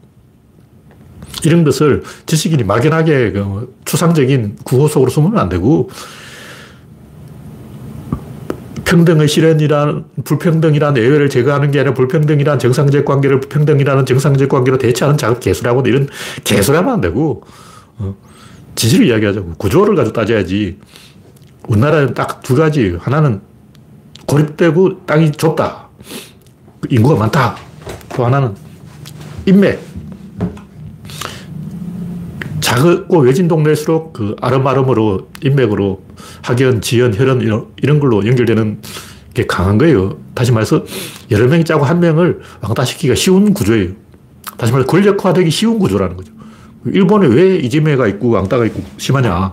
[1.44, 5.90] 이런 것을 지식인이 막연하게 그 추상적인 구호 속으로 숨으면 안 되고
[8.86, 15.40] 평등의 실현이란 불평등이란 예외를 제거하는 게 아니라 불평등이란 정상적 관계를 불평등이라는 정상적 관계로 대체하는 작업
[15.40, 16.08] 개수라고 이런
[16.68, 17.44] 하면 안 되고
[17.98, 18.16] 어,
[18.76, 20.78] 지식을 이야기하자고 구조를 가지고 따져야지
[21.68, 23.42] 우리나라는 딱 두 가지 하나는
[24.26, 25.88] 고립되고 땅이 좁다
[26.90, 27.56] 인구가 많다
[28.16, 28.56] 또 하나는
[29.46, 29.80] 인맥
[32.60, 36.04] 작고 외진 동네일수록 그 아름아름으로 인맥으로
[36.42, 38.82] 학연, 지연, 혈연 이런, 이런 걸로 연결되는
[39.34, 40.18] 게 강한 거예요.
[40.34, 40.84] 다시 말해서
[41.32, 43.92] 여러 명이 짜고 한 명을 왕따시키기가 쉬운 구조예요.
[44.58, 46.32] 다시 말해서 권력화되기 쉬운 구조라는 거죠.
[46.86, 49.52] 일본에 왜 이재명가 있고 왕따가 있고 심하냐.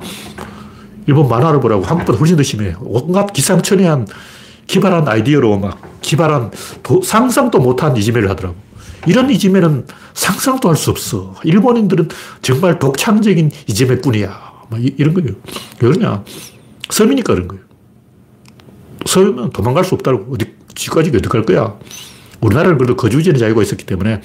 [1.08, 2.74] 일본 만화를 보라고 한국보다 훨씬 더 심해.
[2.80, 4.06] 온갖 기상천외한
[4.66, 6.50] 기발한 아이디어로 막 기발한
[6.82, 8.54] 도, 상상도 못한 이지매를 하더라고.
[9.06, 11.34] 이런 이지매는 상상도 할 수 없어.
[11.44, 12.08] 일본인들은
[12.42, 14.48] 정말 독창적인 이지매꾼이야.
[14.98, 15.30] 이런 거예요.
[15.80, 16.22] 왜 그러냐.
[16.90, 17.64] 섬이니까 그런 거예요.
[19.06, 20.34] 섬은 도망갈 수 없다고.
[20.34, 20.44] 어디,
[20.74, 21.74] 지까지 어디 갈 거야.
[22.42, 24.20] 우리나라는 그래도 거주지의 자유가 있었기 때문에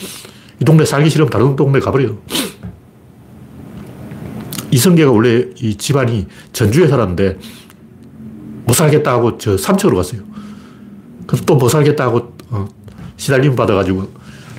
[0.62, 2.18] 이 동네 살기 싫으면 다른 동네 가버려요.
[4.74, 7.38] 이성계가 원래 이 집안이 전주에 살았는데
[8.66, 10.22] 못 살겠다 하고 저 삼척으로 갔어요.
[11.28, 12.68] 그래서 또 못 살겠다 하고 어,
[13.18, 14.08] 시달림 받아가지고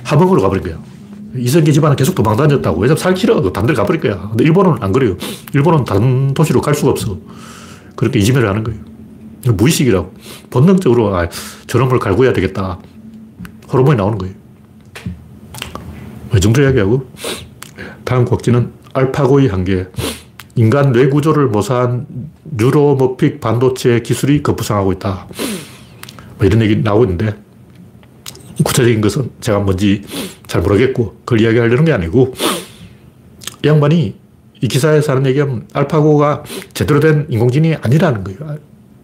[0.03, 0.81] 함흥으로 가버린 거야.
[1.35, 2.79] 이성계 집안은 계속 도망 다녔다고.
[2.79, 3.41] 왜냐면 싫어.
[3.51, 4.29] 단들 가버릴 거야.
[4.29, 5.17] 근데 일본은 안 그래요.
[5.53, 7.17] 일본은 다른 도시로 갈 수가 없어.
[7.97, 8.79] 그렇게 이지매를 하는 거예요.
[9.45, 10.13] 무의식이라고.
[10.49, 11.27] 본능적으로, 아,
[11.67, 12.79] 저런 걸 갈구해야 되겠다.
[13.71, 14.33] 호르몬이 나오는 거예요.
[16.35, 17.05] 이 정도 이야기하고,
[18.05, 19.87] 다음 곡지는 알파고의 한계.
[20.55, 22.07] 인간 뇌 구조를 모사한
[22.43, 25.27] 뉴로모픽 반도체 기술이 급부상하고 있다.
[26.37, 27.35] 뭐 이런 얘기 나오고 있는데,
[28.63, 30.01] 구체적인 것은 제가 뭔지
[30.47, 32.33] 잘 모르겠고, 그걸 이야기하려는 게 아니고,
[33.65, 34.15] 이 양반이
[34.61, 36.43] 이 기사에서 하는 얘기하면 알파고가
[36.73, 38.57] 제대로 된 인공지능이 아니라는 거예요.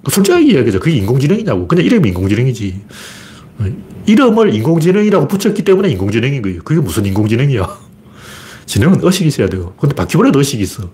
[0.09, 0.79] 솔직하게 이야기하죠.
[0.79, 1.67] 그게 인공지능이냐고.
[1.67, 2.81] 그냥 이름이 인공지능이지.
[4.05, 6.63] 이름을 인공지능이라고 붙였기 때문에 인공지능인 거예요.
[6.63, 7.90] 그게 무슨 인공지능이야.
[8.71, 9.73] 지능은 의식이 있어야 돼요.
[9.77, 10.89] 근데 바퀴벌레도 의식이 있어.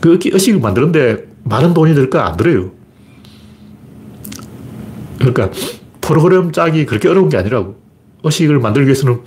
[0.00, 2.26] 그 의식을 만드는데 많은 돈이 들까?
[2.26, 2.70] 안 들어요.
[5.18, 5.50] 그러니까
[6.00, 7.76] 프로그램 짜기 그렇게 어려운 게 아니라고.
[8.22, 9.20] 의식을 만들기 위해서는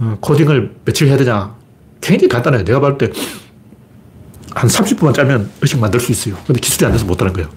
[0.00, 1.54] 어, 코딩을 며칠 해야 되냐.
[2.00, 2.64] 굉장히 간단해요.
[2.64, 3.10] 내가 봤을 때
[4.54, 6.36] 한 30분만 짜면 의식 만들 수 있어요.
[6.46, 7.48] 근데 기술이 안 돼서 못하는 거예요.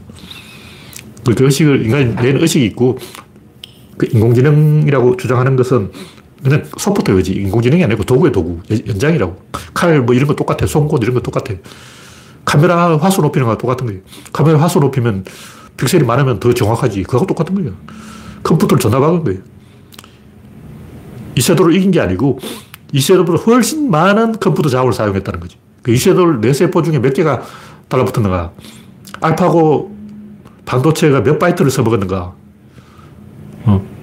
[1.26, 2.98] 그 의식을, 인간이 내는 의식이 있고,
[3.98, 5.92] 그 인공지능이라고 주장하는 것은
[6.46, 7.34] 그냥 소프트웨어지.
[7.34, 8.60] 인공지능이 아니고 도구의 도구.
[8.88, 9.36] 연장이라고.
[9.74, 10.68] 칼 뭐 이런 거 똑같아.
[10.68, 11.56] 송곳 이런 거 똑같아.
[12.46, 14.02] 카메라 화소 높이는 거랑 똑같은 거예요.
[14.32, 15.26] 카메라 화소 높이면
[15.76, 17.02] 픽셀이 많으면 더 정확하지.
[17.04, 17.72] 그거하고 똑같은 거예요.
[18.44, 19.40] 컴퓨터를 전화 박은 거예요.
[21.36, 22.38] 이세돌을 이긴 게 아니고
[22.94, 25.58] 이세돌보다 훨씬 많은 컴퓨터 자원을 사용했다는 거지.
[25.82, 27.42] 그 이세돌 뇌세포 중에 몇 개가
[27.90, 28.52] 달라붙었는가.
[29.22, 29.96] 알파고
[30.66, 32.34] 반도체가 몇 바이트를 써먹었는가.
[33.66, 33.95] 어.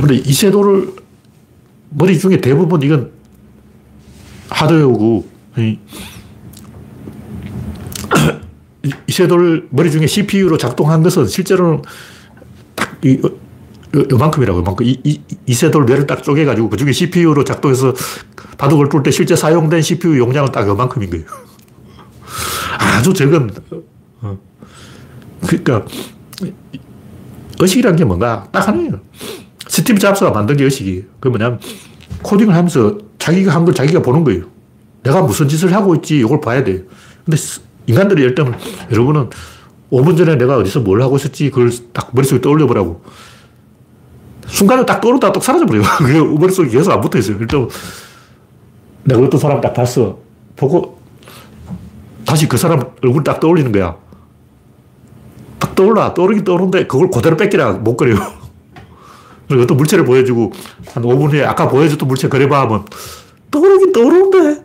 [0.00, 0.94] 근데 이세돌을
[1.90, 3.10] 머리 중에 대부분 이건
[4.48, 5.28] 하드웨어고,
[9.06, 11.82] 이세돌 머리 중에 CPU로 작동한 것은 실제로는
[12.74, 13.20] 딱 이,
[14.10, 14.86] 요만큼이라고, 요만큼.
[14.86, 17.92] 이, 이, 이세돌 뇌를 딱 쪼개가지고 그 중에 CPU로 작동해서
[18.56, 21.26] 바둑을 뚫 때 실제 사용된 CPU 용량은 딱 요만큼인 거예요.
[22.78, 23.50] 아주 적은,
[24.22, 24.38] 어.
[25.46, 25.84] 그러니까,
[27.58, 29.00] 의식이라는 게 뭔가 딱 하나예요.
[29.70, 31.02] 스티브 잡스가 만든 게 의식이에요.
[31.20, 31.60] 그 뭐냐면,
[32.22, 34.42] 코딩을 하면서 자기가 한 걸 자기가 보는 거예요.
[35.04, 36.80] 내가 무슨 짓을 하고 있지, 이걸 봐야 돼요.
[37.24, 37.36] 근데
[37.86, 38.52] 인간들이 일단
[38.90, 39.30] 여러분은
[39.92, 43.00] 5분 전에 내가 어디서 뭘 하고 있었지 그걸 딱 머릿속에 떠올려 보라고.
[44.46, 45.82] 순간에 딱 떠오르다가 또 사라져버려요.
[45.98, 47.36] 그게 머릿속에 계속 안 붙어 있어요.
[47.40, 47.68] 일단
[49.04, 50.18] 내가 어떤 사람 딱 봤어.
[50.56, 51.00] 보고
[52.26, 53.96] 다시 그 사람 얼굴 딱 떠올리는 거야.
[55.60, 56.12] 딱 떠올라.
[56.14, 58.16] 떠오르긴 떠오르는데 그걸 그대로 뺏기라 못 그래요.
[59.50, 60.52] 그리고 또 물체를 보여주고
[60.94, 62.84] 한 5분 후에 아까 보여줬던 물체 그려봐 하면
[63.50, 64.62] 떠오르긴 떠오르는데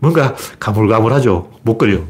[0.00, 1.50] 뭔가 가물가물하죠.
[1.62, 2.00] 못 그려.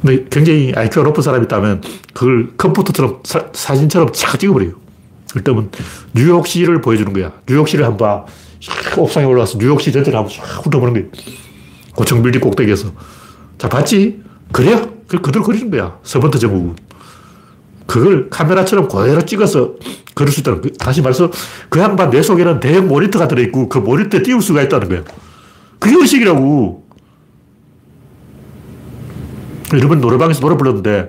[0.00, 1.82] 근데 굉장히 IQ가 높은 사람이 있다면
[2.14, 4.72] 그걸 컴퓨터처럼 사, 진처럼착 찍어버려요.
[5.44, 5.70] 그러면
[6.14, 7.32] 뉴욕시를 보여주는 거야.
[7.46, 8.32] 뉴욕시를 한번 봐.
[8.96, 11.08] 옥상에 올라가서 뉴욕시 전체를 한번 쫙 훑어보는 거예요.
[11.94, 12.90] 고층 빌딩 꼭대기에서.
[13.58, 14.22] 자, 봤지?
[14.50, 14.92] 그래요.
[15.06, 15.98] 그걸 그대로 그리는 거야.
[16.04, 16.74] 서번트 정부.
[17.88, 19.72] 그걸 카메라처럼 그대로 찍어서
[20.14, 21.30] 그릴 수 있다는 거 다시 말해서
[21.70, 25.02] 그 양반 뇌 속에는 대형 모니터가 들어있고 그 모니터에 띄울 수가 있다는 거야.
[25.78, 26.86] 그게 의식이라고.
[29.72, 31.08] 여러분 노래방에서 노래 불렀는데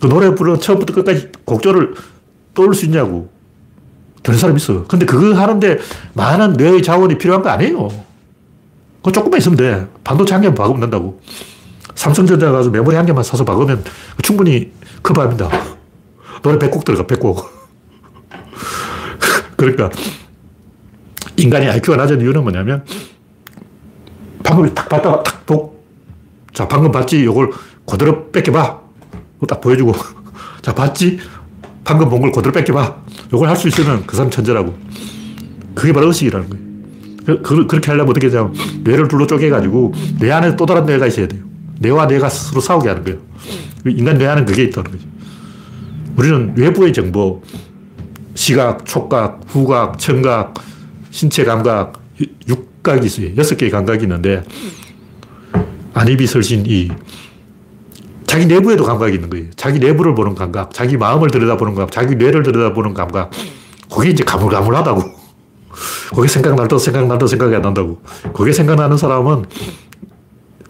[0.00, 1.94] 그 노래 부르는 처음부터 끝까지 곡조를
[2.52, 3.30] 떠올 수 있냐고.
[4.24, 4.84] 되는 사람 있어.
[4.88, 5.78] 근데 그거 하는데
[6.14, 7.88] 많은 뇌의 자원이 필요한 거 아니에요.
[8.98, 9.86] 그거 조금만 있으면 돼.
[10.02, 11.20] 반도체 한 개만 박으면 된다고.
[11.94, 13.84] 삼성전자 가서 메모리 한 개만 사서 박으면
[14.22, 15.48] 충분히 커버합니다.
[16.42, 17.44] 노래 100곡 들어가, 100곡.
[19.56, 19.90] 그러니까
[21.36, 22.84] 인간이 IQ가 낮은 이유는 뭐냐면
[24.42, 25.84] 방금 딱 봤다가 탁 복.
[26.52, 27.24] 자, 방금 봤지?
[27.24, 27.50] 요걸
[27.86, 28.80] 그대로 뺏겨봐.
[29.48, 29.92] 딱 보여주고.
[30.62, 31.18] 자, 봤지?
[31.84, 32.96] 방금 본 걸 그대로 뺏겨봐.
[33.32, 34.74] 요걸 할 수 있으면 그 사람 천재라고.
[35.74, 36.70] 그게 바로 의식이라는 거예요.
[37.26, 41.28] 그, 그, 그렇게 하려면 어떻게 하냐면 뇌를 둘로 쪼개가지고 뇌 안에 또 다른 뇌가 있어야
[41.28, 41.42] 돼요.
[41.80, 43.18] 뇌와 뇌가 스스로 싸우게 하는 거예요.
[43.86, 45.04] 인간 뇌 안에 그게 있다는 거죠.
[46.16, 47.42] 우리는 외부의 정보,
[48.34, 50.54] 시각, 촉각, 후각, 청각,
[51.10, 51.94] 신체 감각,
[52.46, 53.30] 육각이 있어요.
[53.36, 54.42] 여섯 개의 감각이 있는데,
[55.94, 56.90] 안입이 설신 이.
[58.26, 59.46] 자기 내부에도 감각이 있는 거예요.
[59.56, 63.30] 자기 내부를 보는 감각, 자기 마음을 들여다보는 감각, 자기 뇌를 들여다보는 감각.
[63.92, 65.02] 그게 이제 가물가물하다고.
[66.14, 68.02] 그게 생각날 듯 생각날 듯 생각이 안 난다고.
[68.34, 69.46] 그게 생각나는 사람은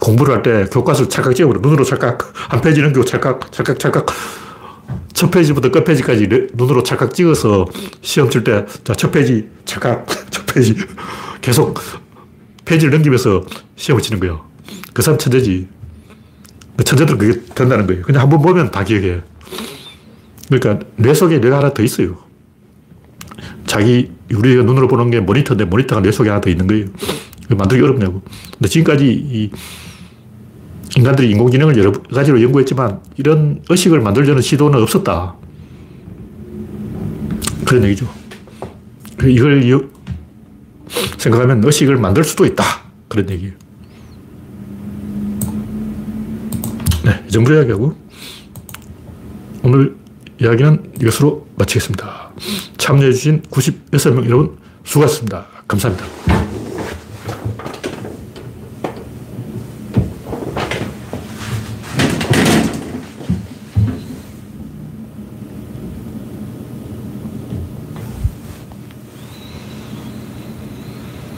[0.01, 1.61] 공부를 할 때 교과서 찰칵 찍어버려.
[1.61, 2.33] 눈으로 찰칵.
[2.35, 4.07] 한 페이지 넘기고 찰칵, 찰칵, 찰칵.
[5.13, 7.67] 첫 페이지부터 끝 페이지까지 눈으로 찰칵 찍어서
[8.01, 10.75] 시험 칠 때, 자, 첫 페이지, 찰칵, 첫 페이지.
[11.43, 11.79] 계속
[12.65, 13.45] 페이지를 넘기면서
[13.77, 14.45] 시험을 치는 거예요.
[14.95, 15.69] 그 사람 천재지.
[16.77, 18.03] 그 천재들은 그게 된다는 거예요.
[18.03, 19.21] 그냥 한번 보면 다 기억해.
[20.49, 22.17] 그러니까 뇌 속에 뇌가 하나 더 있어요.
[23.67, 26.87] 자기, 우리가 눈으로 보는 게 모니터인데 모니터가 뇌 속에 하나 더 있는 거예요.
[27.51, 28.23] 만들기 어렵냐고.
[28.53, 29.51] 근데 지금까지 이
[30.97, 35.35] 인간들이 인공지능을 여러 가지로 연구했지만 이런 의식을 만들려는 시도는 없었다.
[37.65, 38.09] 그런 얘기죠.
[39.25, 39.89] 이걸
[41.19, 42.65] 생각하면 의식을 만들 수도 있다.
[43.09, 43.53] 그런 얘기예요.
[47.05, 47.95] 네, 이 정도 이야기하고
[49.63, 49.97] 오늘
[50.41, 52.31] 이야기는 이것으로 마치겠습니다.
[52.79, 55.47] 참여해주신 96명 여러분 수고하셨습니다.
[55.69, 56.20] 감사합니다.